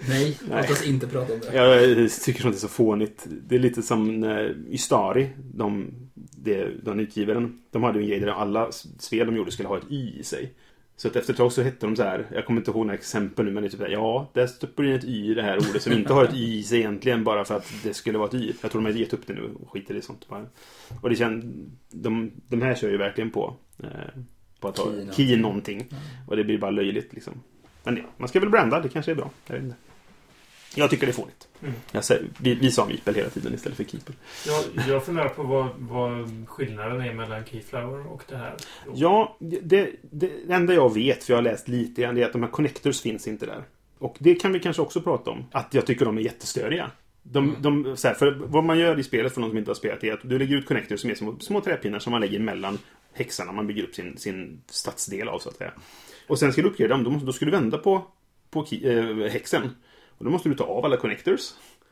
Nej, 0.08 0.38
låt 0.50 0.70
oss 0.70 0.86
inte 0.86 1.06
prata 1.06 1.32
om 1.32 1.40
det. 1.40 1.56
Jag 1.56 2.10
tycker 2.10 2.42
sånt 2.42 2.54
är 2.54 2.58
så 2.58 2.68
fånigt. 2.68 3.26
Det 3.48 3.54
är 3.54 3.58
lite 3.58 3.82
som 3.82 4.20
när 4.20 4.56
Ystari, 4.70 5.30
de, 5.54 5.94
det, 6.14 6.84
den 6.84 7.00
utgivaren, 7.00 7.58
de 7.70 7.82
hade 7.82 7.98
ju 7.98 8.04
en 8.04 8.08
grej 8.10 8.20
där 8.20 8.28
alla 8.28 8.72
spel 8.98 9.26
de 9.26 9.36
gjorde 9.36 9.50
skulle 9.50 9.68
ha 9.68 9.78
ett 9.78 9.90
Y 9.90 10.18
i 10.20 10.22
sig. 10.22 10.54
Så 10.96 11.08
att 11.08 11.16
efter 11.16 11.32
ett 11.32 11.36
tag 11.36 11.52
så 11.52 11.62
hette 11.62 11.86
de 11.86 11.96
så 11.96 12.02
här, 12.02 12.26
jag 12.32 12.46
kommer 12.46 12.60
inte 12.60 12.70
ihåg 12.70 12.86
några 12.86 12.98
exempel 12.98 13.44
nu 13.44 13.50
men 13.50 13.62
det 13.62 13.68
är 13.68 13.70
typ 13.70 13.80
här, 13.80 13.88
ja, 13.88 14.30
där 14.32 14.46
stoppar 14.46 14.84
in 14.84 14.92
ett 14.92 15.04
Y 15.04 15.30
i 15.30 15.34
det 15.34 15.42
här 15.42 15.56
ordet 15.56 15.82
som 15.82 15.92
inte 15.92 16.12
har 16.12 16.24
ett 16.24 16.34
Y 16.34 16.58
i 16.58 16.62
sig 16.62 16.78
egentligen 16.78 17.24
bara 17.24 17.44
för 17.44 17.56
att 17.56 17.72
det 17.82 17.94
skulle 17.94 18.18
vara 18.18 18.28
ett 18.28 18.34
Y. 18.34 18.52
Jag 18.62 18.70
tror 18.70 18.82
de 18.82 18.92
har 18.92 18.98
gett 18.98 19.12
upp 19.12 19.26
det 19.26 19.34
nu 19.34 19.50
och 19.62 19.70
skiter 19.70 19.94
i 19.94 20.02
sånt 20.02 20.28
bara. 20.28 20.46
Och 21.02 21.10
det 21.10 21.16
känns, 21.16 21.44
de, 21.90 22.30
de 22.48 22.62
här 22.62 22.74
kör 22.74 22.90
ju 22.90 22.96
verkligen 22.96 23.30
på, 23.30 23.56
eh, 23.78 24.22
på 24.60 24.68
att 24.68 24.78
ha 24.78 24.84
Key 24.84 24.92
någonting. 24.92 25.40
någonting. 25.40 25.86
Och 26.26 26.36
det 26.36 26.44
blir 26.44 26.58
bara 26.58 26.70
löjligt 26.70 27.12
liksom. 27.12 27.42
Men 27.84 27.94
det, 27.94 28.02
man 28.16 28.28
ska 28.28 28.40
väl 28.40 28.50
branda, 28.50 28.80
det 28.80 28.88
kanske 28.88 29.10
är 29.10 29.14
bra. 29.14 29.30
Jag 29.46 29.54
vet 29.54 29.64
inte. 29.64 29.76
Jag 30.74 30.90
tycker 30.90 31.06
det 31.06 31.10
är 31.10 31.14
fånigt. 31.14 31.48
Mm. 31.62 31.74
Jag 31.92 32.04
säger, 32.04 32.24
vi, 32.38 32.54
vi 32.54 32.70
sa 32.70 32.86
Meeple 32.86 33.12
hela 33.12 33.28
tiden 33.28 33.54
istället 33.54 33.76
för 33.76 33.84
Keeper. 33.84 34.14
Jag, 34.46 34.88
jag 34.88 35.04
funderar 35.04 35.28
på 35.28 35.42
vad, 35.42 35.68
vad 35.78 36.30
skillnaden 36.48 37.00
är 37.00 37.14
mellan 37.14 37.44
Keyflower 37.44 38.06
och 38.06 38.22
det 38.28 38.36
här. 38.36 38.54
Ja, 38.94 39.36
det, 39.40 39.90
det 40.10 40.30
enda 40.48 40.74
jag 40.74 40.94
vet, 40.94 41.24
för 41.24 41.32
jag 41.32 41.38
har 41.38 41.42
läst 41.42 41.68
lite 41.68 42.02
grann, 42.02 42.14
det 42.14 42.22
är 42.22 42.26
att 42.26 42.32
de 42.32 42.42
här 42.42 42.50
connectors 42.50 43.00
finns 43.00 43.28
inte 43.28 43.46
där. 43.46 43.64
Och 43.98 44.16
det 44.18 44.34
kan 44.34 44.52
vi 44.52 44.60
kanske 44.60 44.82
också 44.82 45.00
prata 45.00 45.30
om. 45.30 45.44
Att 45.52 45.74
jag 45.74 45.86
tycker 45.86 46.04
de 46.04 46.18
är 46.18 46.22
jättestöriga. 46.22 46.90
De, 47.22 47.56
de, 47.60 47.96
så 47.96 48.08
här, 48.08 48.14
för 48.14 48.30
vad 48.46 48.64
man 48.64 48.78
gör 48.78 48.98
i 48.98 49.02
spelet 49.02 49.34
för 49.34 49.40
någon 49.40 49.50
som 49.50 49.58
inte 49.58 49.70
har 49.70 49.74
spelat 49.74 50.04
är 50.04 50.12
att 50.12 50.20
du 50.22 50.38
lägger 50.38 50.56
ut 50.56 50.66
connectors 50.66 51.00
som 51.00 51.10
är 51.10 51.14
små, 51.14 51.36
små 51.40 51.60
träpinnar 51.60 51.98
som 51.98 52.10
man 52.10 52.20
lägger 52.20 52.38
mellan 52.38 52.78
häxarna 53.16 53.52
man 53.52 53.66
bygger 53.66 53.82
upp 53.82 53.94
sin, 53.94 54.18
sin 54.18 54.62
stadsdel 54.70 55.28
av 55.28 55.38
så 55.38 55.48
att 55.48 55.56
säga. 55.56 55.72
Och 56.28 56.38
sen 56.38 56.52
ska 56.52 56.62
du 56.62 56.68
uppgradera 56.68 56.96
dem, 56.96 57.04
då, 57.04 57.10
måste, 57.10 57.26
då 57.26 57.32
ska 57.32 57.44
du 57.44 57.50
vända 57.50 57.78
på, 57.78 58.04
på 58.50 58.64
ki- 58.64 59.24
eh, 59.24 59.30
häxen. 59.32 59.62
Och 60.18 60.24
då 60.24 60.30
måste 60.30 60.48
du 60.48 60.54
ta 60.54 60.64
av 60.64 60.84
alla 60.84 60.96
connectors, 60.96 61.40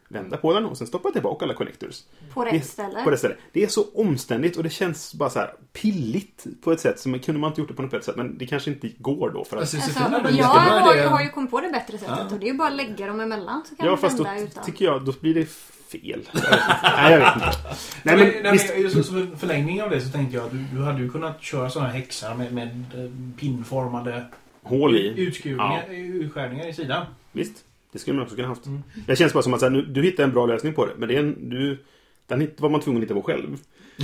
vända 0.08 0.36
på 0.36 0.52
den 0.52 0.64
och 0.64 0.78
sen 0.78 0.86
stoppa 0.86 1.10
tillbaka 1.10 1.44
alla 1.44 1.54
connectors. 1.54 2.02
På 2.34 2.44
Det- 2.44 2.50
rätt 2.50 2.66
ställe. 2.66 3.04
På 3.04 3.10
det 3.10 3.18
stället. 3.18 3.38
Det 3.52 3.62
är 3.62 3.68
så 3.68 3.84
omständigt 3.94 4.56
och 4.56 4.62
det 4.62 4.70
känns 4.70 5.14
bara 5.14 5.30
så 5.30 5.38
här 5.38 5.54
pilligt 5.72 6.46
på 6.62 6.72
ett 6.72 6.80
sätt 6.80 7.00
som 7.00 7.18
kunde 7.18 7.40
man 7.40 7.50
inte 7.50 7.60
gjort 7.60 7.68
det 7.68 7.74
på 7.74 7.82
något 7.82 7.90
bättre 7.90 8.04
sätt. 8.04 8.16
Men 8.16 8.38
det 8.38 8.46
kanske 8.46 8.70
inte 8.70 8.88
går 8.98 9.30
då 9.30 9.44
för 9.44 9.56
att... 9.56 9.60
Alltså, 9.62 9.76
Alltså, 9.76 10.36
jag 10.38 10.44
har, 10.46 11.06
har 11.08 11.22
ju 11.22 11.28
kommit 11.28 11.50
på 11.50 11.60
det 11.60 11.68
bättre 11.68 11.98
sättet 11.98 12.16
Ja. 12.18 12.28
och 12.34 12.38
det 12.40 12.46
är 12.46 12.52
ju 12.52 12.58
bara 12.58 12.68
att 12.68 12.74
lägga 12.76 13.06
dem 13.06 13.20
emellan 13.20 13.62
så 13.68 13.76
kan 13.76 13.86
ja, 13.86 13.92
man 13.92 13.98
fast 14.00 14.18
då 14.18 14.26
utan. 14.38 14.64
tycker 14.64 14.84
jag, 14.84 15.04
då 15.04 15.12
blir 15.20 15.34
det 15.34 15.46
fel. 15.88 16.20
Nej, 16.82 17.12
jag 17.12 17.18
vet 17.18 17.34
inte. 17.34 17.52
Nej, 18.02 18.16
men, 18.16 18.42
Nej, 18.42 18.52
visst. 18.52 18.68
men, 18.74 18.82
just 18.82 19.08
som 19.08 19.16
en 19.16 19.38
förlängning 19.38 19.82
av 19.82 19.90
det 19.90 20.00
så 20.00 20.10
tänkte 20.10 20.36
jag 20.36 20.46
att 20.46 20.52
du, 20.52 20.64
du 20.76 20.82
hade 20.82 21.02
ju 21.02 21.10
kunnat 21.10 21.42
köra 21.42 21.70
sådana 21.70 21.90
här 21.90 21.98
häxar 21.98 22.34
med, 22.34 22.52
med 22.52 22.68
eh, 22.68 23.10
pinformade 23.40 24.24
Hål 24.62 24.96
i. 24.96 25.20
utskurningar, 25.20 25.84
utskärningar 25.90 26.66
i 26.66 26.72
sidan. 26.72 27.06
Visst. 27.32 27.64
Det 27.92 27.98
skulle 27.98 28.16
man 28.16 28.24
också 28.24 28.36
kunna 28.36 28.48
haft. 28.48 28.66
Mm. 28.66 28.82
Det 29.06 29.16
känns 29.16 29.32
bara 29.32 29.42
som 29.42 29.54
att 29.54 29.60
så 29.60 29.66
här, 29.66 29.70
nu, 29.70 29.82
du 29.82 30.02
hittar 30.02 30.24
en 30.24 30.32
bra 30.32 30.46
lösning 30.46 30.74
på 30.74 30.86
det. 30.86 30.92
Men 30.98 31.08
det 31.08 31.14
är 31.14 31.20
en, 31.20 31.50
du, 31.50 31.78
den 32.26 32.50
var 32.58 32.68
man 32.68 32.80
tvungen 32.80 33.02
att 33.02 33.04
hitta 33.04 33.14
på 33.14 33.22
själv. 33.22 33.58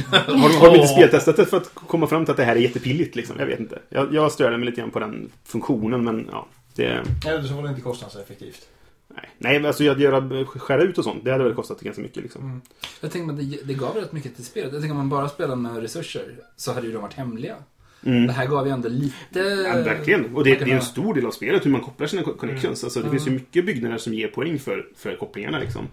har, 0.06 0.26
de, 0.26 0.40
har 0.40 0.70
de 0.70 0.74
inte 0.74 0.88
speltestat 0.88 1.36
det 1.36 1.46
för 1.46 1.56
att 1.56 1.74
komma 1.74 2.06
fram 2.06 2.24
till 2.24 2.30
att 2.30 2.36
det 2.36 2.44
här 2.44 2.56
är 2.56 2.60
jättepilligt? 2.60 3.16
Liksom? 3.16 3.36
Jag 3.38 3.46
vet 3.46 3.60
inte. 3.60 3.78
Jag, 3.88 4.14
jag 4.14 4.32
störde 4.32 4.56
mig 4.56 4.66
lite 4.66 4.80
grann 4.80 4.90
på 4.90 5.00
den 5.00 5.30
funktionen, 5.44 6.04
men 6.04 6.28
ja. 6.32 6.46
Det, 6.74 7.04
Eller 7.26 7.42
så 7.42 7.54
var 7.54 7.62
det 7.62 7.68
inte 7.68 7.80
kostnadseffektivt. 7.80 8.68
Nej, 9.14 9.28
nej, 9.38 9.58
men 9.58 9.66
alltså 9.66 9.90
att 9.90 10.00
göra, 10.00 10.44
skära 10.44 10.82
ut 10.82 10.98
och 10.98 11.04
sånt, 11.04 11.24
det 11.24 11.32
hade 11.32 11.44
väl 11.44 11.54
kostat 11.54 11.80
ganska 11.80 12.02
mycket. 12.02 12.22
Liksom. 12.22 12.42
Mm. 12.42 12.60
Jag 13.00 13.10
tänker 13.12 13.32
att 13.32 13.38
det, 13.38 13.58
det 13.66 13.74
gav 13.74 13.94
rätt 13.96 14.12
mycket 14.12 14.36
till 14.36 14.44
spelet. 14.44 14.72
Jag 14.72 14.80
tänker 14.82 14.92
om 14.92 14.96
man 14.98 15.08
bara 15.08 15.28
spelar 15.28 15.56
med 15.56 15.76
resurser 15.82 16.34
så 16.56 16.72
hade 16.72 16.86
ju 16.86 16.92
de 16.92 17.02
varit 17.02 17.14
hemliga. 17.14 17.56
Mm. 18.04 18.26
Det 18.26 18.32
här 18.32 18.46
gav 18.46 18.66
ju 18.66 18.72
ändå 18.72 18.88
lite... 18.88 19.38
Ja, 19.40 19.72
verkligen. 19.82 20.36
Och 20.36 20.44
det, 20.44 20.54
det 20.54 20.70
är 20.70 20.74
en 20.76 20.82
stor 20.82 21.14
del 21.14 21.26
av 21.26 21.30
spelet, 21.30 21.66
hur 21.66 21.70
man 21.70 21.80
kopplar 21.80 22.06
sina 22.06 22.22
co- 22.22 22.34
connections. 22.34 22.84
Alltså, 22.84 23.00
det 23.00 23.06
Mm. 23.06 23.18
finns 23.18 23.28
ju 23.28 23.32
mycket 23.32 23.66
byggnader 23.66 23.98
som 23.98 24.14
ger 24.14 24.28
poäng 24.28 24.58
för, 24.58 24.88
för 24.96 25.16
kopplingarna. 25.16 25.58
Liksom. 25.58 25.88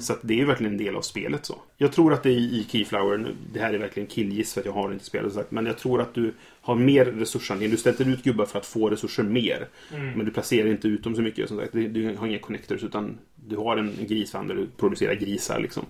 Så 0.00 0.12
att 0.12 0.18
det 0.22 0.34
är 0.34 0.38
ju 0.38 0.44
verkligen 0.44 0.72
en 0.72 0.78
del 0.78 0.96
av 0.96 1.00
spelet. 1.02 1.46
så. 1.46 1.56
Jag 1.76 1.92
tror 1.92 2.12
att 2.12 2.22
det 2.22 2.28
är 2.30 2.38
i 2.38 2.66
Keyflower, 2.70 3.34
det 3.52 3.60
här 3.60 3.74
är 3.74 3.78
verkligen 3.78 4.06
killgiss 4.06 4.54
för 4.54 4.60
att 4.60 4.66
jag 4.66 4.72
har 4.72 4.92
inte 4.92 5.04
spelat 5.04 5.32
så 5.32 5.42
men 5.48 5.66
jag 5.66 5.78
tror 5.78 6.00
att 6.00 6.14
du 6.14 6.34
har 6.64 6.74
mer 6.74 7.04
resursanvändning. 7.04 7.70
Du 7.70 7.76
ställer 7.76 8.10
ut 8.12 8.22
gubbar 8.24 8.46
för 8.46 8.58
att 8.58 8.66
få 8.66 8.90
resurser 8.90 9.22
mer. 9.22 9.68
Mm. 9.94 10.12
Men 10.12 10.26
du 10.26 10.32
placerar 10.32 10.68
inte 10.68 10.88
ut 10.88 11.04
dem 11.04 11.14
så 11.14 11.22
mycket. 11.22 11.48
Som 11.48 11.58
sagt. 11.58 11.72
Du, 11.72 11.88
du 11.88 12.16
har 12.16 12.26
inga 12.26 12.38
connectors 12.38 12.82
utan 12.82 13.18
du 13.34 13.56
har 13.56 13.76
en 13.76 13.96
grisvagn 14.08 14.48
där 14.48 14.54
du 14.54 14.66
producerar 14.76 15.14
grisar 15.14 15.60
liksom. 15.60 15.84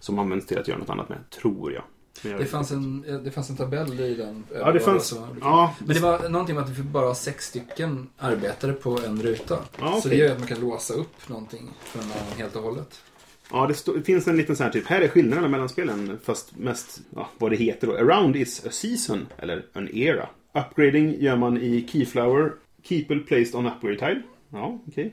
Som 0.00 0.18
används 0.18 0.46
till 0.46 0.58
att 0.58 0.68
göra 0.68 0.78
något 0.78 0.90
annat 0.90 1.08
med, 1.08 1.18
tror 1.30 1.72
jag. 1.72 1.82
Det 2.22 2.44
fanns, 2.46 2.70
en, 2.70 3.00
det 3.24 3.30
fanns 3.30 3.50
en 3.50 3.56
tabell 3.56 4.00
i 4.00 4.14
den. 4.14 4.44
Ja, 4.54 4.72
det 4.72 4.80
fanns... 4.80 5.06
Så- 5.06 5.28
Ja, 5.40 5.74
Men 5.78 5.88
det 5.96 6.00
var 6.02 6.28
någonting 6.28 6.54
med 6.56 6.62
att 6.64 6.70
du 6.70 6.74
fick 6.76 6.84
bara 6.84 7.06
ha 7.06 7.14
sex 7.14 7.44
stycken 7.46 8.08
arbetare 8.18 8.72
på 8.72 8.98
en 9.06 9.22
ruta. 9.22 9.58
Ja, 9.80 9.92
Så 9.92 9.98
okej. 9.98 10.10
det 10.10 10.16
gör 10.16 10.32
att 10.32 10.38
man 10.38 10.48
kan 10.48 10.60
låsa 10.60 10.94
upp 10.94 11.28
någonting 11.28 11.70
från 11.80 12.02
helt 12.36 12.56
och 12.56 12.62
hållet. 12.62 13.00
Ja, 13.50 13.66
det, 13.66 13.74
stå, 13.74 13.92
det 13.92 14.02
finns 14.02 14.28
en 14.28 14.36
liten 14.36 14.56
sån 14.56 14.64
här 14.64 14.72
typ. 14.72 14.86
Här 14.86 15.00
är 15.00 15.08
skillnaderna 15.08 15.48
mellan 15.48 15.68
spelen. 15.68 16.18
Fast 16.22 16.56
mest 16.56 17.00
ja, 17.14 17.30
vad 17.38 17.50
det 17.50 17.56
heter 17.56 17.86
då. 17.86 17.92
Around 17.92 18.36
is 18.36 18.66
a 18.66 18.70
season. 18.70 19.26
Eller 19.38 19.66
an 19.72 19.88
era. 19.92 20.28
Upgrading 20.54 21.20
gör 21.20 21.36
man 21.36 21.56
i 21.56 21.86
Keyflower. 21.88 22.52
Keeple 22.82 23.18
placed 23.18 23.54
on 23.54 23.66
upgrade 23.66 23.98
tile. 23.98 24.22
Ja, 24.52 24.78
okej. 24.86 25.12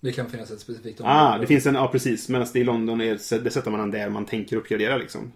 Det 0.00 0.12
kan 0.12 0.30
finnas 0.30 0.50
ett 0.50 0.60
specifikt 0.60 1.00
Ah, 1.04 1.38
det 1.38 1.46
finns 1.46 1.66
en, 1.66 1.74
ja 1.74 1.88
precis. 1.88 2.28
Medan 2.28 2.46
det 2.52 2.60
i 2.60 2.64
London 2.64 3.00
är, 3.00 3.40
det 3.44 3.50
sätter 3.50 3.70
man 3.70 3.80
den 3.80 3.90
där 3.90 4.10
man 4.10 4.24
tänker 4.26 4.56
uppgradera 4.56 4.96
liksom. 4.96 5.32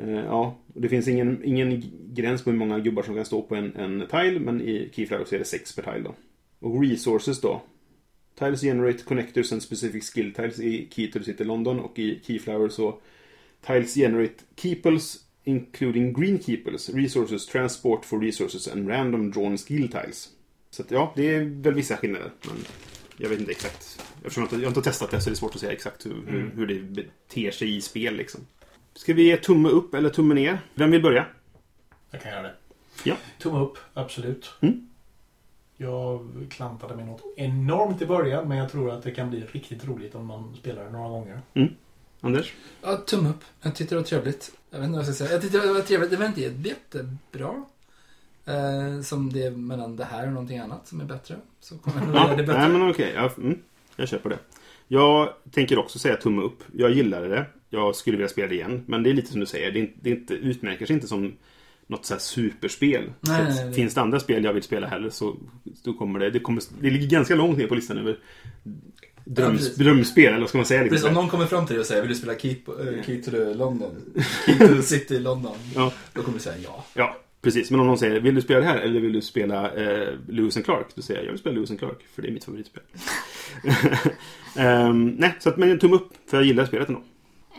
Eh, 0.00 0.10
ja, 0.10 0.56
det 0.66 0.88
finns 0.88 1.08
ingen, 1.08 1.44
ingen 1.44 1.82
gräns 2.12 2.44
på 2.44 2.50
hur 2.50 2.58
många 2.58 2.78
gubbar 2.78 3.02
som 3.02 3.14
kan 3.14 3.24
stå 3.24 3.42
på 3.42 3.54
en, 3.54 3.76
en 3.76 4.06
tile. 4.10 4.40
Men 4.40 4.60
i 4.60 4.90
Keyflower 4.92 5.24
så 5.24 5.34
är 5.34 5.38
det 5.38 5.44
sex 5.44 5.76
per 5.76 5.82
tile 5.82 6.04
då. 6.04 6.14
Och 6.68 6.82
resources 6.82 7.40
då. 7.40 7.62
Tiles 8.38 8.62
generate 8.62 9.04
connectors 9.04 9.52
and 9.52 9.62
specific 9.62 10.04
skill 10.04 10.32
tiles 10.34 10.60
i 10.60 10.88
Key 10.90 11.12
to 11.12 11.18
the 11.18 11.24
City 11.24 11.44
London 11.44 11.80
och 11.80 11.98
i 11.98 12.20
Keyflower 12.26 12.68
så 12.68 12.98
Tiles 13.66 13.94
generate 13.94 14.34
keeples 14.56 15.18
including 15.44 16.12
green 16.12 16.38
keeples, 16.38 16.90
resources, 16.90 17.46
transport 17.46 18.04
for 18.04 18.20
resources 18.20 18.68
and 18.68 18.88
random 18.88 19.30
drawn 19.30 19.58
skill 19.58 19.88
tiles. 19.88 20.28
Så 20.70 20.82
att, 20.82 20.90
ja, 20.90 21.12
det 21.16 21.34
är 21.34 21.44
väl 21.44 21.74
vissa 21.74 21.96
skillnader. 21.96 22.30
Men 22.42 22.56
jag 23.16 23.28
vet 23.28 23.40
inte 23.40 23.52
exakt. 23.52 24.02
Eftersom 24.16 24.42
jag 24.42 24.46
inte, 24.46 24.56
jag 24.56 24.62
har 24.62 24.76
inte 24.76 24.90
testat 24.90 25.10
det 25.10 25.20
så 25.20 25.28
är 25.28 25.30
det 25.30 25.36
svårt 25.36 25.54
att 25.54 25.60
säga 25.60 25.72
exakt 25.72 26.06
hur, 26.06 26.22
hur, 26.26 26.52
hur 26.56 26.66
det 26.66 26.74
beter 26.74 27.50
sig 27.50 27.76
i 27.76 27.80
spel 27.80 28.16
liksom. 28.16 28.40
Ska 28.94 29.14
vi 29.14 29.22
ge 29.22 29.36
tumme 29.36 29.68
upp 29.68 29.94
eller 29.94 30.10
tumme 30.10 30.34
ner? 30.34 30.58
Vem 30.74 30.90
vill 30.90 31.02
börja? 31.02 31.26
Jag 32.10 32.22
kan 32.22 32.32
göra 32.32 32.42
det. 32.42 32.54
Ja. 33.04 33.16
Tumme 33.38 33.58
upp, 33.58 33.78
absolut. 33.94 34.50
Mm. 34.60 34.88
Jag 35.82 36.28
klantade 36.50 36.96
mig 36.96 37.04
något 37.06 37.22
enormt 37.36 38.02
i 38.02 38.06
början 38.06 38.48
men 38.48 38.58
jag 38.58 38.70
tror 38.70 38.90
att 38.90 39.02
det 39.02 39.10
kan 39.10 39.30
bli 39.30 39.40
riktigt 39.52 39.84
roligt 39.88 40.14
om 40.14 40.26
man 40.26 40.54
spelar 40.56 40.84
det 40.84 40.90
några 40.90 41.08
gånger. 41.08 41.40
Anders? 42.20 42.52
Ja, 42.82 42.96
tumme 42.96 43.28
upp. 43.28 43.44
Jag 43.62 43.74
tyckte 43.74 43.94
det 43.94 43.98
var 43.98 44.06
trevligt. 44.06 44.52
Jag 44.70 44.78
vet 44.78 44.86
inte 44.86 44.96
vad 44.98 45.06
jag 45.06 45.14
ska 45.14 45.24
säga. 45.24 45.32
Jag 45.32 45.42
tyckte 45.42 45.58
det 45.58 45.72
var 45.72 45.80
trevligt. 45.80 46.10
Det 46.10 46.16
var 46.16 46.26
inte 46.26 46.40
jättebra. 46.40 47.64
Eh, 48.44 49.00
som 49.02 49.32
det 49.32 49.42
är 49.42 49.50
mellan 49.50 49.96
det 49.96 50.04
här 50.04 50.26
och 50.26 50.32
någonting 50.32 50.58
annat 50.58 50.88
som 50.88 51.00
är 51.00 51.04
bättre. 51.04 51.36
Så 51.60 51.78
kommer 51.78 52.06
jag 52.06 52.14
Ja, 52.16 52.26
göra 52.26 52.36
det 52.36 52.42
bättre. 52.42 52.58
nej 52.68 52.78
men 52.78 52.90
okej. 52.90 53.12
Ja, 53.14 53.30
mm, 53.38 53.58
jag 53.96 54.08
köper 54.08 54.30
det. 54.30 54.38
Jag 54.88 55.28
tänker 55.50 55.78
också 55.78 55.98
säga 55.98 56.16
tumme 56.16 56.42
upp. 56.42 56.62
Jag 56.72 56.90
gillade 56.90 57.28
det. 57.28 57.46
Jag 57.70 57.96
skulle 57.96 58.16
vilja 58.16 58.28
spela 58.28 58.48
det 58.48 58.54
igen. 58.54 58.84
Men 58.86 59.02
det 59.02 59.10
är 59.10 59.14
lite 59.14 59.30
som 59.30 59.40
du 59.40 59.46
säger. 59.46 59.72
Det, 59.72 59.78
är 59.78 59.80
inte, 59.80 59.94
det 60.00 60.10
är 60.10 60.14
inte, 60.16 60.34
utmärker 60.34 60.86
sig 60.86 60.94
inte 60.94 61.06
som 61.06 61.32
något 61.86 62.06
så 62.06 62.14
här 62.14 62.20
superspel. 62.20 63.12
Nej, 63.20 63.36
så 63.36 63.54
nej, 63.54 63.64
nej. 63.64 63.74
Finns 63.74 63.94
det 63.94 64.00
andra 64.00 64.20
spel 64.20 64.44
jag 64.44 64.52
vill 64.52 64.62
spela 64.62 64.86
hellre 64.86 65.10
så 65.10 65.36
då 65.84 65.92
kommer 65.92 66.18
det, 66.18 66.30
det, 66.30 66.40
kommer, 66.40 66.62
det 66.80 66.90
ligger 66.90 67.06
ganska 67.06 67.34
långt 67.34 67.58
ner 67.58 67.66
på 67.66 67.74
listan 67.74 67.98
över 67.98 68.18
dröms, 69.24 69.58
precis. 69.58 69.76
drömspel. 69.76 70.26
Eller 70.26 70.40
vad 70.40 70.48
ska 70.48 70.58
man 70.58 70.66
säga? 70.66 70.82
Precis, 70.82 70.90
om 70.90 71.08
Liksom. 71.08 71.14
någon 71.14 71.30
kommer 71.30 71.46
fram 71.46 71.66
till 71.66 71.74
dig 71.74 71.80
och 71.80 71.86
säger 71.86 72.02
vill 72.02 72.10
du 72.10 72.16
spela 72.16 72.34
Key, 72.38 72.56
uh, 72.80 73.02
key 73.02 73.22
to 73.22 73.30
London? 73.54 74.14
Key 74.46 74.58
to 74.68 74.82
City 74.82 75.18
London. 75.18 75.56
Ja. 75.74 75.92
Då 76.12 76.22
kommer 76.22 76.38
du 76.38 76.42
säga 76.42 76.56
ja. 76.64 76.84
Ja, 76.94 77.16
precis. 77.42 77.70
Men 77.70 77.80
om 77.80 77.86
någon 77.86 77.98
säger 77.98 78.20
vill 78.20 78.34
du 78.34 78.42
spela 78.42 78.60
det 78.60 78.66
här 78.66 78.78
eller 78.78 79.00
vill 79.00 79.12
du 79.12 79.20
spela 79.20 79.70
eh, 79.70 80.08
Lewis 80.28 80.56
and 80.56 80.64
Clark? 80.64 80.86
Då 80.94 81.02
säger 81.02 81.20
jag 81.20 81.26
jag 81.26 81.32
vill 81.32 81.40
spela 81.40 81.54
Lewis 81.54 81.70
and 81.70 81.78
Clark 81.78 81.98
för 82.14 82.22
det 82.22 82.28
är 82.28 82.32
mitt 82.32 82.44
favoritspel. 82.44 82.82
Ehm, 84.56 85.08
nej, 85.08 85.34
så 85.38 85.48
att, 85.48 85.56
men 85.56 85.70
en 85.70 85.78
tumme 85.78 85.96
upp 85.96 86.12
för 86.26 86.36
jag 86.36 86.46
gillar 86.46 86.66
spelet 86.66 86.88
ändå. 86.88 87.02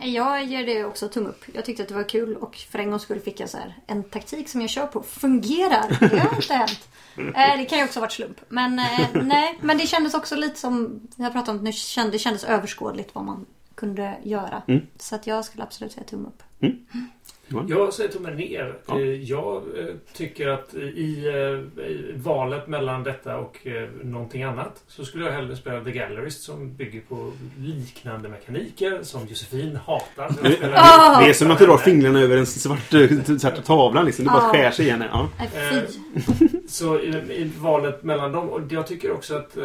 Jag 0.00 0.44
ger 0.44 0.66
det 0.66 0.84
också 0.84 1.08
tumme 1.08 1.28
upp. 1.28 1.44
Jag 1.54 1.64
tyckte 1.64 1.82
att 1.82 1.88
det 1.88 1.94
var 1.94 2.08
kul 2.08 2.36
och 2.36 2.56
för 2.56 2.78
en 2.78 2.90
gångs 2.90 3.02
skull 3.02 3.20
fick 3.20 3.40
jag 3.40 3.50
så 3.50 3.58
här, 3.58 3.74
en 3.86 4.02
taktik 4.02 4.48
som 4.48 4.60
jag 4.60 4.70
kör 4.70 4.86
på 4.86 5.02
fungerar. 5.02 6.08
Det 6.10 6.18
har 6.18 6.36
inte 6.36 6.54
hänt. 6.54 6.88
Eh, 7.16 7.58
det 7.58 7.64
kan 7.64 7.78
ju 7.78 7.84
också 7.84 7.98
ha 7.98 8.00
varit 8.00 8.12
slump. 8.12 8.40
Men 8.48 8.78
eh, 8.78 9.08
nej, 9.12 9.58
men 9.60 9.78
det 9.78 9.86
kändes 9.86 10.14
också 10.14 10.36
lite 10.36 10.60
som, 10.60 11.00
jag 11.16 11.32
pratade 11.32 11.58
om 11.58 11.64
det, 11.64 11.72
kändes, 11.72 12.12
det 12.12 12.18
kändes 12.18 12.44
överskådligt 12.44 13.14
vad 13.14 13.24
man 13.24 13.46
kunde 13.74 14.18
göra. 14.22 14.62
Mm. 14.68 14.86
Så 14.98 15.14
att 15.14 15.26
jag 15.26 15.44
skulle 15.44 15.62
absolut 15.62 15.92
säga 15.92 16.04
tumme 16.04 16.28
upp. 16.28 16.42
Jag 17.68 17.92
säger 17.92 18.10
tummen 18.10 18.36
ner. 18.36 18.74
Ja. 18.86 19.00
Eh, 19.00 19.06
Jag 19.22 19.54
eh, 19.78 19.84
tycker 20.12 20.48
att 20.48 20.74
i, 20.74 21.26
eh, 21.28 21.82
i 21.86 22.12
valet 22.16 22.68
mellan 22.68 23.02
detta 23.02 23.36
och 23.38 23.66
någonting 24.02 24.42
annat 24.42 24.82
så 24.88 25.04
skulle 25.04 25.24
jag 25.24 25.32
hellre 25.32 25.56
spela 25.56 25.84
The 25.84 25.90
Gallerist 25.90 26.42
som 26.42 26.74
bygger 26.76 27.00
på 27.00 27.32
liknande 27.58 28.28
mekaniker 28.28 28.98
som 29.02 29.26
Josefin 29.26 29.78
hatar. 29.86 30.30
Ah! 30.74 31.20
Det 31.20 31.28
är 31.30 31.32
som 31.32 31.50
att 31.50 31.58
du 31.58 31.66
drar 31.66 31.78
fingrarna 31.78 32.20
över 32.20 32.36
en 32.36 32.46
svart, 32.46 32.94
svart 33.40 33.64
tavla 33.64 34.02
liksom. 34.02 34.24
Det 34.24 34.30
bara 34.30 34.42
Ja. 34.42 34.52
skär 34.52 34.70
sig 34.70 34.84
igen. 34.86 35.04
Ja. 35.12 35.28
Nej, 35.38 35.50
Eh, 35.72 35.80
fy. 36.38 36.48
Så 36.68 37.00
i, 37.00 37.08
i 37.08 37.50
valet 37.58 38.02
mellan 38.02 38.32
dem. 38.32 38.48
Och 38.48 38.60
jag 38.70 38.86
tycker 38.86 39.12
också 39.12 39.34
att 39.36 39.56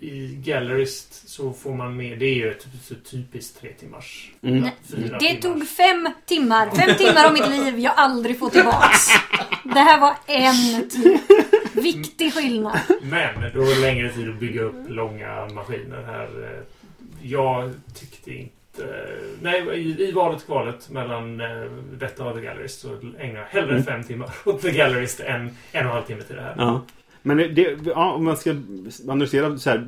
i 0.00 0.40
Gallerist 0.44 1.28
så 1.28 1.52
får 1.52 1.74
man 1.74 1.96
med, 1.96 2.18
det 2.18 2.26
är 2.26 2.34
ju 2.34 2.50
ett 2.50 2.66
så 2.82 2.94
typiskt 2.94 3.60
tre 3.60 3.70
timmars. 3.72 4.30
Mm. 4.42 4.60
Nej, 4.60 4.72
Fyra 4.90 5.18
Det 5.18 5.26
timmar. 5.26 5.40
tog 5.40 5.68
fem 5.68 6.08
timmar. 6.26 6.70
Fem 6.70 6.96
timmar 6.96 7.26
av 7.26 7.32
mitt 7.32 7.48
liv 7.50 7.78
jag 7.78 7.92
aldrig 7.96 8.38
får 8.38 8.50
tillbaks. 8.50 9.08
Det 9.64 9.80
här 9.80 10.00
var 10.00 10.14
en 10.26 10.88
tid. 10.90 11.18
Viktig 11.72 12.34
skillnad. 12.34 12.78
Men 13.02 13.34
då 13.54 13.62
är 13.62 13.74
det 13.74 13.80
längre 13.80 14.08
tid 14.12 14.28
att 14.30 14.40
bygga 14.40 14.62
upp 14.62 14.88
långa 14.88 15.48
maskiner 15.54 16.02
här. 16.02 16.44
Eh, 16.44 16.62
Jag 17.22 17.74
tyckte 17.94 18.30
inte... 18.34 19.06
Nej, 19.42 19.60
i, 19.74 20.08
i 20.08 20.12
valet 20.12 20.46
kvalet 20.46 20.90
mellan 20.90 21.40
eh, 21.40 21.46
detta 21.98 22.24
och 22.24 22.34
The 22.36 22.40
Gallerist 22.40 22.80
så 22.80 22.88
ägnar 23.18 23.40
jag 23.40 23.46
hellre 23.46 23.70
Mm. 23.72 23.84
fem 23.84 24.04
timmar 24.04 24.30
åt 24.44 24.62
The 24.62 24.70
Gallerist 24.70 25.20
än 25.20 25.40
en 25.40 25.46
och 25.46 25.56
en 25.72 25.86
halv 25.86 26.02
timme 26.04 26.22
till 26.22 26.36
det 26.36 26.42
här. 26.42 26.54
Ja. 26.58 26.82
Men 27.22 27.36
det, 27.36 27.78
ja, 27.84 28.12
om 28.12 28.24
man 28.24 28.36
ska 28.36 28.54
analysera 29.08 29.58
så 29.58 29.70
här. 29.70 29.78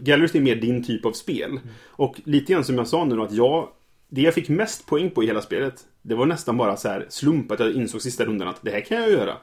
Galleries 0.00 0.34
är 0.34 0.40
mer 0.40 0.56
din 0.56 0.84
typ 0.84 1.04
av 1.04 1.12
spel. 1.12 1.60
Och 1.86 2.20
lite 2.24 2.52
grann 2.52 2.64
som 2.64 2.78
jag 2.78 2.88
sa 2.88 3.04
nu 3.04 3.16
då, 3.16 3.22
att 3.22 3.32
jag... 3.32 3.68
Det 4.08 4.20
jag 4.20 4.34
fick 4.34 4.48
mest 4.48 4.86
poäng 4.86 5.10
på 5.10 5.22
i 5.22 5.26
hela 5.26 5.42
spelet, 5.42 5.74
det 6.02 6.14
var 6.14 6.26
nästan 6.26 6.56
bara 6.56 6.76
så 6.76 6.88
här 6.88 7.06
slump 7.08 7.50
att 7.50 7.60
jag 7.60 7.72
insåg 7.72 8.02
sista 8.02 8.24
rundan 8.24 8.48
att 8.48 8.62
det 8.62 8.70
här 8.70 8.80
kan 8.80 9.02
jag 9.02 9.10
göra. 9.10 9.36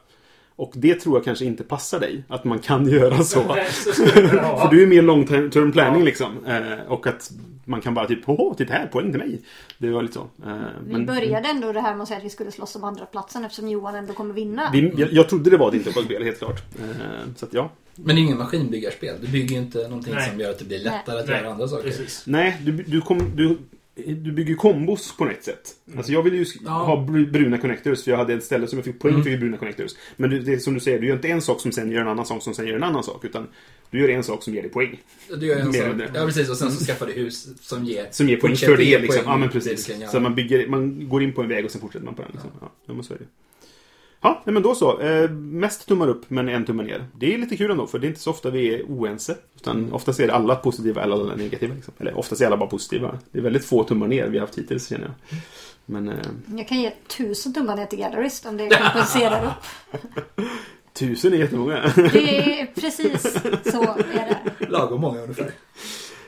Och 0.56 0.74
det 0.76 0.96
tror 0.96 1.18
jag 1.18 1.26
kanske 1.26 1.46
inte 1.46 1.64
passar 1.64 2.00
dig, 2.00 2.24
att 2.28 2.44
man 2.44 2.60
kan 2.60 2.90
göra 2.90 3.24
så. 3.24 3.40
För 4.62 4.70
du 4.72 4.84
är 4.84 4.88
mer 4.88 5.02
long 5.02 5.26
term 5.28 5.72
planning 5.72 6.04
liksom. 6.04 6.46
Eh, 6.46 6.92
och 6.92 7.08
att 7.08 7.32
man 7.66 7.82
kan 7.82 7.94
bara 7.94 8.08
typ, 8.08 8.20
åh, 8.30 8.56
titta 8.56 8.74
här, 8.74 8.88
poäng 8.88 9.12
till 9.12 9.20
mig. 9.20 9.42
Det 9.78 9.90
var 9.90 10.02
lite 10.02 10.14
så. 10.14 10.28
Eh, 10.46 10.56
Vi 10.88 11.06
började 11.06 11.48
ändå 11.50 11.72
det 11.74 11.82
här 11.82 11.94
med 11.94 12.02
att 12.02 12.08
säga 12.08 12.18
att 12.18 12.26
vi 12.26 12.30
skulle 12.30 12.52
slåss 12.52 12.76
om 12.76 12.84
andra 12.84 13.06
platsen 13.06 13.46
eftersom 13.46 13.68
Johan 13.68 13.96
ändå 13.96 14.14
kommer 14.14 14.34
vinna. 14.34 14.70
vi, 14.74 14.94
jag, 14.98 15.14
jag 15.14 15.30
trodde 15.30 15.50
det 15.50 15.58
var 15.58 15.72
typ 15.72 15.98
av 15.98 16.02
spel, 16.02 16.24
helt 16.24 16.38
klart. 16.40 16.64
Eh, 16.80 16.86
så 17.36 17.46
att 17.46 17.54
ja. 17.54 17.72
Men 17.96 18.16
det 18.16 18.22
är 18.22 18.24
ingen 18.24 18.38
maskinbyggarspel. 18.38 19.16
Du 19.22 19.28
bygger 19.28 19.56
ju 19.56 19.62
inte 19.62 19.78
någonting 19.78 20.14
Nej. 20.14 20.30
som 20.30 20.40
gör 20.40 20.50
att 20.50 20.60
det 20.60 20.66
blir 20.66 20.80
lättare 20.80 21.20
att 21.20 21.28
Nej, 21.28 21.38
göra 21.42 21.52
andra 21.52 21.68
saker. 21.68 21.84
Precis. 21.84 22.24
Nej, 22.28 22.58
du, 22.62 22.72
du, 22.72 23.02
kom, 23.02 23.36
du, 23.36 23.58
du 24.08 24.32
bygger 24.32 24.56
kombos 24.56 25.18
på 25.18 25.26
något 25.26 25.44
sätt. 25.44 25.70
Alltså 25.98 26.12
jag 26.12 26.24
ville 26.24 26.38
ju 26.38 26.46
Ja. 26.66 26.72
ha 26.72 26.96
br- 27.06 27.32
bruna 27.32 27.58
connectors 27.58 28.04
för 28.04 28.12
jag 28.12 28.18
hade 28.18 28.34
ett 28.34 28.44
ställe 28.44 28.68
som 28.68 28.78
jag 28.78 28.86
fick 28.86 29.00
poäng 29.00 29.14
Mm. 29.14 29.24
för 29.24 29.32
i 29.32 29.38
bruna 29.38 29.58
connectors. 29.58 29.92
Men 30.18 30.30
du, 30.30 30.40
det 30.40 30.54
är 30.54 30.58
som 30.58 30.74
du 30.74 30.80
säger, 30.80 31.00
du 31.00 31.08
gör 31.08 31.16
inte 31.16 31.28
en 31.28 31.42
sak 31.42 31.62
som 31.62 31.72
sen 31.72 31.92
gör 31.92 32.02
en 32.02 32.08
annan 32.08 32.26
sak 32.26 32.44
som 32.44 32.54
sen 32.54 32.68
gör 32.68 32.76
en 32.76 32.84
annan 32.84 33.04
sak. 33.04 33.26
Utan 33.26 33.48
du 33.92 34.00
gör 34.02 34.10
en 34.10 34.24
sak 34.24 34.44
som 34.44 34.54
ger 34.54 34.62
dig 34.62 34.72
poäng. 34.72 35.00
Du 35.40 35.46
gör 35.46 35.60
en 35.60 35.72
Mer 35.72 35.98
sak. 35.98 36.10
Ja, 36.14 36.26
precis. 36.26 36.50
Och 36.50 36.58
sen 36.58 36.72
så 36.72 36.86
skaffar 36.86 37.06
du 37.06 37.14
hus 37.14 37.48
som 37.62 37.86
ger... 37.86 38.08
Som 38.12 38.30
ger 38.30 38.38
poäng 38.38 38.56
för 38.56 38.78
det 38.78 38.84
liksom. 39.00 39.08
poäng 39.08 39.24
Ja 39.26 39.38
men 39.38 39.50
precis. 39.50 39.92
Så 40.12 40.20
man, 40.20 40.36
bygger, 40.36 40.68
man 40.68 41.10
går 41.10 41.24
in 41.24 41.34
på 41.34 41.42
en 41.42 41.50
väg 41.50 41.66
och 41.66 41.72
sen 41.72 41.82
fortsätter 41.82 42.06
man 42.06 42.16
på 42.16 42.22
den. 42.22 42.32
Liksom. 42.34 42.52
Ja, 42.62 42.72
ja 42.86 42.94
men 42.94 43.04
så 43.04 43.14
är 43.14 43.18
det. 43.18 43.26
Ja, 44.22 44.42
nej, 44.46 44.54
men 44.54 44.64
då 44.64 44.76
så. 44.76 45.00
Eh, 45.00 45.30
mest 45.32 45.88
tummar 45.88 46.08
upp 46.08 46.30
men 46.30 46.50
en 46.50 46.66
tumme 46.66 46.84
ner. 46.84 47.06
Det 47.16 47.34
är 47.34 47.38
lite 47.38 47.58
kul 47.58 47.72
ändå 47.72 47.88
för 47.88 48.00
det 48.00 48.08
är 48.08 48.10
inte 48.10 48.22
så 48.22 48.32
ofta 48.32 48.50
vi 48.50 48.76
är 48.76 48.84
oense. 48.84 49.36
Utan 49.56 49.94
oftast 49.94 50.20
är 50.20 50.28
det 50.28 50.34
alla 50.34 50.56
positiva 50.56 51.04
eller 51.04 51.16
alla 51.16 51.36
negativa. 51.36 51.76
Liksom. 51.76 51.94
Eller 51.98 52.18
oftast 52.18 52.42
är 52.42 52.46
alla 52.46 52.58
bara 52.58 52.70
positiva. 52.70 53.20
Det 53.32 53.40
är 53.40 53.44
väldigt 53.44 53.66
få 53.66 53.84
tummar 53.84 54.08
ner 54.08 54.28
vi 54.28 54.38
har 54.38 54.46
haft 54.46 54.58
hittills 54.60 54.90
känner 54.90 55.06
jag. 55.06 55.40
Men 55.86 56.10
eh, 56.10 56.16
Jag 56.58 56.68
kan 56.68 56.80
ge 56.82 56.92
tusen 57.08 57.54
tummar 57.54 57.76
ner 57.76 57.86
till 57.86 58.00
Gallerist 58.00 58.46
om 58.46 58.58
det 58.58 58.70
kompenserar 58.70 59.46
upp. 59.46 60.02
tusen 60.94 61.34
är 61.34 61.38
jättemånga. 61.38 61.94
Det 61.96 62.60
är 62.62 62.66
precis 62.66 63.22
så 63.72 63.84
är 63.84 64.38
det. 64.60 64.70
Lagom 64.70 65.02
många 65.02 65.22
ungefär. 65.22 65.52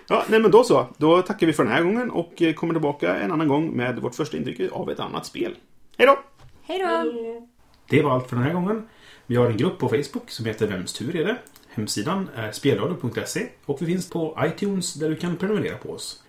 Ja, 0.08 0.23
nej 0.27 0.39
men 0.39 0.51
då 0.51 0.63
så. 0.63 0.88
Då 0.97 1.21
tackar 1.21 1.47
vi 1.47 1.53
för 1.53 1.63
den 1.63 1.73
här 1.73 1.84
gången 1.84 2.12
och 2.12 2.41
eh, 2.41 2.53
kommer 2.53 2.73
tillbaka 2.73 3.15
en 3.15 3.32
annan 3.32 3.47
gång 3.47 3.71
med 3.77 3.99
vårt 3.99 4.15
första 4.15 4.38
intryck 4.38 4.71
av 4.71 4.89
ett 4.91 4.99
annat 4.99 5.25
spel. 5.25 5.56
Hej 5.97 6.08
då! 6.08 6.19
Hej 6.63 6.79
då! 6.79 7.47
Det 7.89 8.02
var 8.02 8.12
allt 8.12 8.30
för 8.30 8.36
den 8.36 8.46
här 8.46 8.54
gången. 8.54 8.88
Vi 9.26 9.36
har 9.36 9.46
en 9.46 9.58
grupp 9.58 9.80
på 9.80 9.89
Facebook 9.89 10.30
som 10.30 10.46
heter 10.46 10.67
Vems 10.67 10.93
tur 10.93 11.15
är 11.15 11.26
det? 11.26 11.38
Hemsidan 11.69 12.30
är 12.36 12.52
spelradio.se 12.52 13.48
och 13.65 13.82
vi 13.82 13.86
finns 13.86 14.10
på 14.10 14.38
iTunes 14.46 14.93
där 14.93 15.10
du 15.10 15.15
kan 15.15 15.36
prenumerera 15.36 15.78
på 15.78 15.91
oss. 15.91 16.24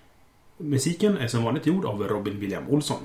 Musiken 0.56 1.16
är 1.16 1.28
som 1.28 1.44
vanligt 1.44 1.66
gjord 1.66 1.84
av 1.84 2.02
Robin 2.02 2.40
William 2.40 2.68
Olsson. 2.68 3.00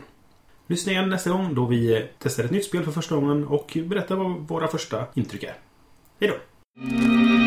Lyssna 0.67 0.91
igen 0.91 1.09
nästa 1.09 1.29
gång 1.29 1.55
då 1.55 1.65
vi 1.65 2.05
testar 2.17 2.43
ett 2.43 2.51
nytt 2.51 2.65
spel 2.65 2.83
för 2.83 2.91
första 2.91 3.15
gången 3.15 3.47
och 3.47 3.77
berättar 3.85 4.15
vad 4.15 4.31
våra 4.31 4.67
första 4.67 5.05
intryck 5.13 5.43
är. 5.43 5.55
Hej 6.19 6.29
då! 6.29 7.38